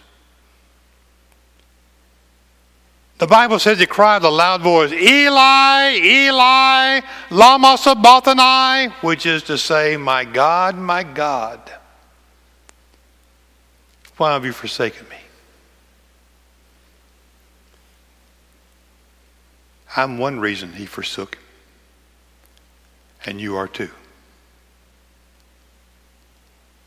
The 3.18 3.26
Bible 3.26 3.58
says 3.58 3.78
he 3.78 3.86
cried 3.86 4.18
with 4.18 4.24
a 4.24 4.30
loud 4.30 4.60
voice, 4.60 4.92
Eli, 4.92 5.94
Eli, 5.94 7.00
lama 7.30 7.78
sabachthani, 7.78 8.92
which 9.00 9.24
is 9.24 9.42
to 9.44 9.56
say, 9.56 9.96
My 9.96 10.24
God, 10.24 10.76
my 10.76 11.02
God. 11.02 11.60
Why 14.18 14.32
have 14.32 14.44
you 14.44 14.52
forsaken 14.52 15.08
me? 15.08 15.16
I'm 19.96 20.18
one 20.18 20.38
reason 20.38 20.74
he 20.74 20.84
forsook, 20.84 21.38
and 23.26 23.40
you 23.40 23.56
are 23.56 23.68
too. 23.68 23.90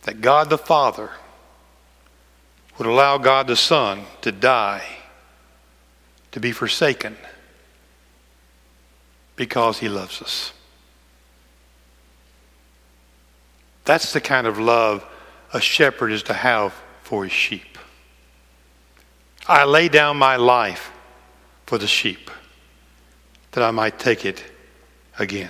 That 0.03 0.21
God 0.21 0.49
the 0.49 0.57
Father 0.57 1.11
would 2.77 2.87
allow 2.87 3.17
God 3.17 3.47
the 3.47 3.57
Son 3.57 4.05
to 4.21 4.31
die, 4.31 4.83
to 6.31 6.39
be 6.39 6.53
forsaken, 6.53 7.17
because 9.35 9.79
he 9.79 9.89
loves 9.89 10.21
us. 10.21 10.53
That's 13.83 14.13
the 14.13 14.21
kind 14.21 14.47
of 14.47 14.57
love 14.57 15.05
a 15.53 15.59
shepherd 15.59 16.11
is 16.11 16.23
to 16.23 16.33
have 16.33 16.73
for 17.01 17.23
his 17.23 17.33
sheep. 17.33 17.77
I 19.47 19.65
lay 19.65 19.89
down 19.89 20.17
my 20.17 20.35
life 20.35 20.91
for 21.65 21.77
the 21.77 21.87
sheep 21.87 22.29
that 23.51 23.63
I 23.63 23.71
might 23.71 23.97
take 23.97 24.25
it 24.25 24.43
again. 25.17 25.49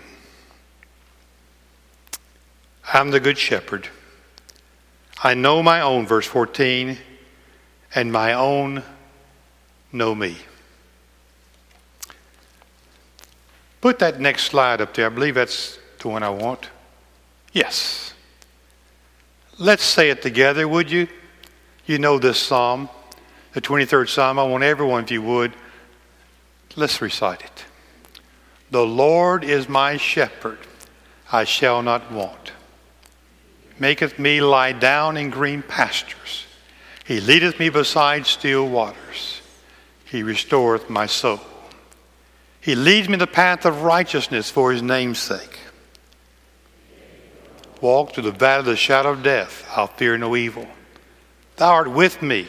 I'm 2.92 3.12
the 3.12 3.20
good 3.20 3.38
shepherd. 3.38 3.88
I 5.24 5.34
know 5.34 5.62
my 5.62 5.82
own, 5.82 6.08
verse 6.08 6.26
14, 6.26 6.98
and 7.94 8.12
my 8.12 8.34
own 8.34 8.84
know 9.92 10.16
me. 10.16 10.38
Put 13.82 14.00
that 14.00 14.20
next 14.20 14.44
slide 14.46 14.82
up 14.82 14.94
there. 14.94 15.06
I 15.06 15.10
believe 15.10 15.36
that's 15.36 15.78
the 16.00 16.08
one 16.08 16.24
I 16.24 16.30
want. 16.30 16.70
Yes. 17.54 18.14
Let's 19.58 19.84
say 19.84 20.10
it 20.10 20.22
together, 20.22 20.68
would 20.68 20.90
you? 20.90 21.08
You 21.86 22.00
know 22.00 22.20
this 22.20 22.40
psalm, 22.40 22.90
the 23.54 23.62
23rd 23.62 24.10
psalm. 24.10 24.40
I 24.40 24.44
want 24.44 24.64
everyone, 24.64 25.04
if 25.04 25.12
you 25.12 25.22
would, 25.22 25.54
let's 26.76 27.02
recite 27.02 27.42
it. 27.42 27.66
The 28.72 28.86
Lord 28.86 29.44
is 29.44 29.68
my 29.68 29.98
shepherd, 29.98 30.60
I 31.32 31.44
shall 31.44 31.82
not 31.82 32.12
want. 32.12 32.52
Maketh 33.80 34.20
me 34.20 34.42
lie 34.42 34.74
down 34.74 35.16
in 35.18 35.30
green 35.30 35.62
pastures. 35.62 36.46
He 37.06 37.22
leadeth 37.22 37.60
me 37.60 37.70
beside 37.70 38.26
still 38.26 38.68
waters. 38.68 39.42
He 40.06 40.22
restoreth 40.22 40.90
my 40.90 41.06
soul. 41.06 41.40
He 42.62 42.76
leads 42.76 43.08
me 43.08 43.18
the 43.18 43.28
path 43.28 43.66
of 43.66 43.84
righteousness 43.84 44.52
for 44.52 44.72
his 44.72 44.82
name's 44.82 45.20
sake. 45.20 45.60
Walk 47.82 48.14
through 48.14 48.24
the 48.24 48.32
valley 48.32 48.60
of 48.60 48.66
the 48.66 48.76
shadow 48.76 49.12
of 49.12 49.24
death, 49.24 49.66
I'll 49.76 49.88
fear 49.88 50.18
no 50.18 50.36
evil. 50.36 50.68
Thou 51.56 51.72
art 51.72 51.92
with 51.92 52.22
me, 52.22 52.48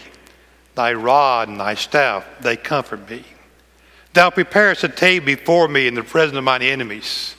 thy 0.74 0.92
rod 0.92 1.48
and 1.48 1.60
thy 1.60 1.74
staff, 1.74 2.26
they 2.40 2.56
comfort 2.56 3.08
me. 3.08 3.24
Thou 4.12 4.30
preparest 4.30 4.82
a 4.82 4.88
table 4.88 5.26
before 5.26 5.68
me 5.68 5.86
in 5.86 5.94
the 5.94 6.02
presence 6.02 6.36
of 6.36 6.42
mine 6.42 6.62
enemies. 6.62 7.36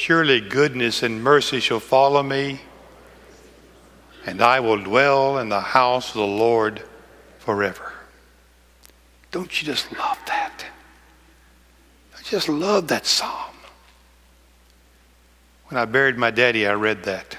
Surely 0.00 0.40
goodness 0.40 1.02
and 1.02 1.24
mercy 1.24 1.58
shall 1.58 1.80
follow 1.80 2.22
me, 2.22 2.60
and 4.24 4.40
I 4.40 4.60
will 4.60 4.80
dwell 4.80 5.38
in 5.38 5.48
the 5.48 5.60
house 5.60 6.10
of 6.10 6.14
the 6.14 6.24
Lord 6.24 6.84
forever. 7.40 7.94
Don't 9.32 9.60
you 9.60 9.66
just 9.66 9.90
love 9.98 10.16
that? 10.26 10.64
I 12.16 12.22
just 12.22 12.48
love 12.48 12.86
that 12.86 13.06
psalm. 13.06 13.56
When 15.66 15.76
I 15.80 15.84
buried 15.84 16.16
my 16.16 16.30
daddy, 16.30 16.64
I 16.64 16.74
read 16.74 17.02
that. 17.02 17.36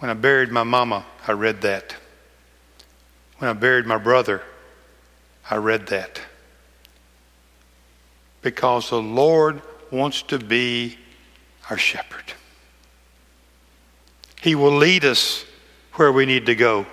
When 0.00 0.10
I 0.10 0.14
buried 0.14 0.50
my 0.50 0.64
mama, 0.64 1.06
I 1.26 1.32
read 1.32 1.62
that. 1.62 1.96
When 3.38 3.48
I 3.48 3.54
buried 3.54 3.86
my 3.86 3.96
brother, 3.96 4.42
I 5.50 5.56
read 5.56 5.86
that. 5.86 6.20
Because 8.42 8.90
the 8.90 9.00
Lord 9.00 9.62
wants 9.94 10.22
to 10.22 10.38
be 10.38 10.98
our 11.70 11.78
shepherd. 11.78 12.34
He 14.40 14.54
will 14.54 14.76
lead 14.76 15.04
us 15.04 15.46
where 15.94 16.12
we 16.12 16.26
need 16.26 16.46
to 16.46 16.54
go, 16.54 16.86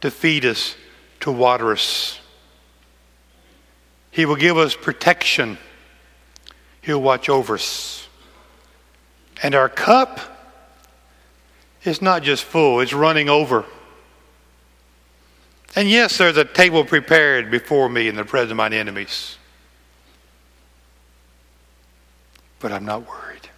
to 0.00 0.10
feed 0.10 0.44
us, 0.44 0.74
to 1.20 1.30
water 1.30 1.70
us. 1.72 2.18
He 4.10 4.26
will 4.26 4.36
give 4.36 4.56
us 4.56 4.74
protection. 4.74 5.58
He'll 6.80 7.02
watch 7.02 7.28
over 7.28 7.54
us. 7.54 8.08
And 9.42 9.54
our 9.54 9.68
cup 9.68 10.20
is 11.84 12.00
not 12.00 12.22
just 12.22 12.44
full, 12.44 12.80
it's 12.80 12.92
running 12.92 13.28
over. 13.28 13.64
And 15.76 15.88
yes, 15.88 16.18
there's 16.18 16.36
a 16.36 16.44
table 16.44 16.84
prepared 16.84 17.50
before 17.50 17.88
me 17.88 18.08
in 18.08 18.14
the 18.14 18.24
presence 18.24 18.52
of 18.52 18.56
mine 18.56 18.72
enemies. 18.72 19.38
But 22.64 22.72
I'm 22.72 22.86
not 22.86 23.06
worried 23.06 23.50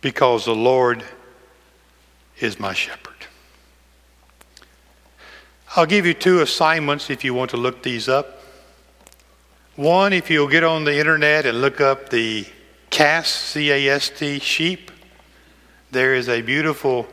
because 0.00 0.46
the 0.46 0.52
Lord 0.56 1.04
is 2.40 2.58
my 2.58 2.72
shepherd. 2.72 3.14
I'll 5.76 5.86
give 5.86 6.06
you 6.06 6.12
two 6.12 6.40
assignments 6.40 7.08
if 7.08 7.22
you 7.22 7.34
want 7.34 7.52
to 7.52 7.56
look 7.56 7.84
these 7.84 8.08
up. 8.08 8.42
One, 9.76 10.12
if 10.12 10.28
you'll 10.28 10.48
get 10.48 10.64
on 10.64 10.82
the 10.82 10.98
internet 10.98 11.46
and 11.46 11.60
look 11.60 11.80
up 11.80 12.08
the 12.08 12.46
CAST, 12.90 13.36
C 13.36 13.70
A 13.70 13.90
S 13.90 14.10
T, 14.10 14.40
sheep, 14.40 14.90
there 15.92 16.16
is 16.16 16.28
a 16.28 16.42
beautiful 16.42 17.06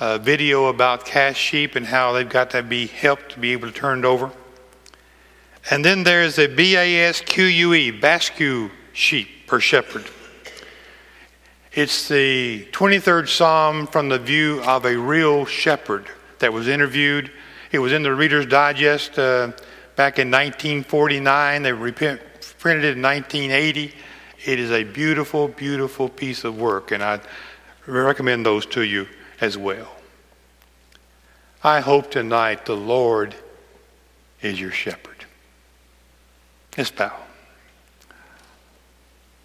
uh, 0.00 0.16
video 0.16 0.68
about 0.68 1.04
cast 1.04 1.38
sheep 1.38 1.76
and 1.76 1.84
how 1.84 2.12
they've 2.12 2.26
got 2.26 2.48
to 2.52 2.62
be 2.62 2.86
helped 2.86 3.32
to 3.32 3.38
be 3.38 3.52
able 3.52 3.70
to 3.70 3.74
turn 3.74 4.06
over. 4.06 4.30
And 5.70 5.84
then 5.84 6.04
there's 6.04 6.38
a 6.38 6.46
B 6.46 6.74
A 6.74 7.00
S 7.08 7.20
Q 7.20 7.44
U 7.44 7.74
E, 7.74 7.90
Basque 7.90 8.40
sheep 8.94 9.28
per 9.46 9.60
shepherd. 9.60 10.04
It's 11.72 12.08
the 12.08 12.66
23rd 12.70 13.28
Psalm 13.28 13.86
from 13.86 14.08
the 14.08 14.18
view 14.18 14.62
of 14.62 14.84
a 14.84 14.96
real 14.96 15.44
shepherd 15.44 16.06
that 16.38 16.52
was 16.52 16.68
interviewed. 16.68 17.30
It 17.72 17.80
was 17.80 17.92
in 17.92 18.04
the 18.04 18.14
Reader's 18.14 18.46
Digest 18.46 19.18
uh, 19.18 19.48
back 19.96 20.18
in 20.18 20.30
1949. 20.30 21.62
They 21.62 21.72
reprinted 21.72 22.84
it 22.84 22.96
in 22.96 23.02
1980. 23.02 23.92
It 24.44 24.60
is 24.60 24.70
a 24.70 24.84
beautiful, 24.84 25.48
beautiful 25.48 26.08
piece 26.08 26.44
of 26.44 26.58
work, 26.58 26.92
and 26.92 27.02
I 27.02 27.20
recommend 27.86 28.46
those 28.46 28.66
to 28.66 28.82
you 28.82 29.08
as 29.40 29.58
well. 29.58 29.90
I 31.62 31.80
hope 31.80 32.10
tonight 32.10 32.66
the 32.66 32.76
Lord 32.76 33.34
is 34.42 34.60
your 34.60 34.70
shepherd. 34.70 35.24
Let's 36.76 36.90
bow. 36.90 37.14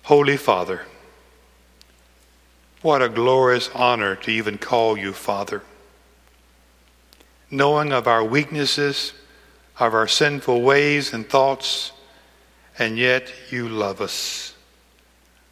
Holy 0.10 0.38
Father, 0.38 0.88
what 2.82 3.00
a 3.00 3.10
glorious 3.10 3.70
honor 3.76 4.16
to 4.16 4.32
even 4.32 4.58
call 4.58 4.98
you 4.98 5.14
Father. 5.14 5.62
Knowing 7.52 7.94
of 7.94 8.08
our 8.08 8.24
weaknesses, 8.24 9.14
of 9.80 9.94
our 9.94 10.08
sinful 10.08 10.64
ways 10.64 11.14
and 11.14 11.30
thoughts, 11.30 11.92
and 12.80 12.98
yet 12.98 13.32
you 13.52 13.70
love 13.70 14.02
us. 14.02 14.56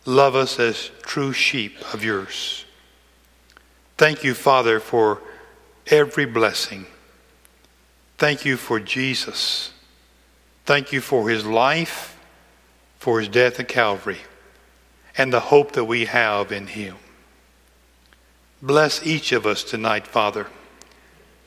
Love 0.06 0.34
us 0.34 0.60
as 0.60 0.90
true 1.04 1.34
sheep 1.34 1.78
of 1.94 2.04
yours. 2.04 2.66
Thank 3.96 4.24
you, 4.24 4.34
Father, 4.34 4.80
for 4.80 5.22
every 5.86 6.26
blessing. 6.26 6.88
Thank 8.18 8.44
you 8.44 8.58
for 8.58 8.80
Jesus. 8.80 9.72
Thank 10.66 10.92
you 10.92 11.00
for 11.00 11.30
his 11.30 11.46
life, 11.46 12.20
for 12.98 13.20
his 13.20 13.30
death 13.30 13.60
at 13.60 13.68
Calvary, 13.68 14.18
and 15.18 15.34
the 15.34 15.40
hope 15.40 15.72
that 15.72 15.86
we 15.86 16.06
have 16.06 16.52
in 16.52 16.68
him. 16.68 16.96
Bless 18.62 19.06
each 19.06 19.32
of 19.32 19.46
us 19.46 19.64
tonight, 19.64 20.08
Father, 20.08 20.48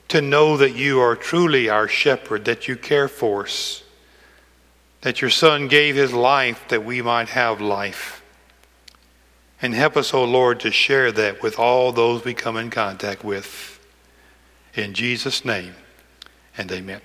to 0.08 0.20
know 0.20 0.56
that 0.56 0.74
you 0.74 1.00
are 1.00 1.14
truly 1.14 1.68
our 1.68 1.86
shepherd, 1.86 2.44
that 2.44 2.66
you 2.66 2.76
care 2.76 3.08
for 3.08 3.44
us, 3.44 3.84
that 5.02 5.20
your 5.20 5.30
Son 5.30 5.68
gave 5.68 5.94
his 5.94 6.12
life 6.12 6.66
that 6.68 6.84
we 6.84 7.00
might 7.00 7.28
have 7.28 7.60
life. 7.60 8.22
And 9.62 9.74
help 9.74 9.96
us, 9.96 10.14
O 10.14 10.20
oh 10.20 10.24
Lord, 10.24 10.60
to 10.60 10.70
share 10.70 11.12
that 11.12 11.42
with 11.42 11.58
all 11.58 11.92
those 11.92 12.24
we 12.24 12.34
come 12.34 12.56
in 12.56 12.70
contact 12.70 13.22
with. 13.22 13.78
In 14.74 14.94
Jesus' 14.94 15.44
name, 15.44 15.74
and 16.56 16.70
amen. 16.72 17.00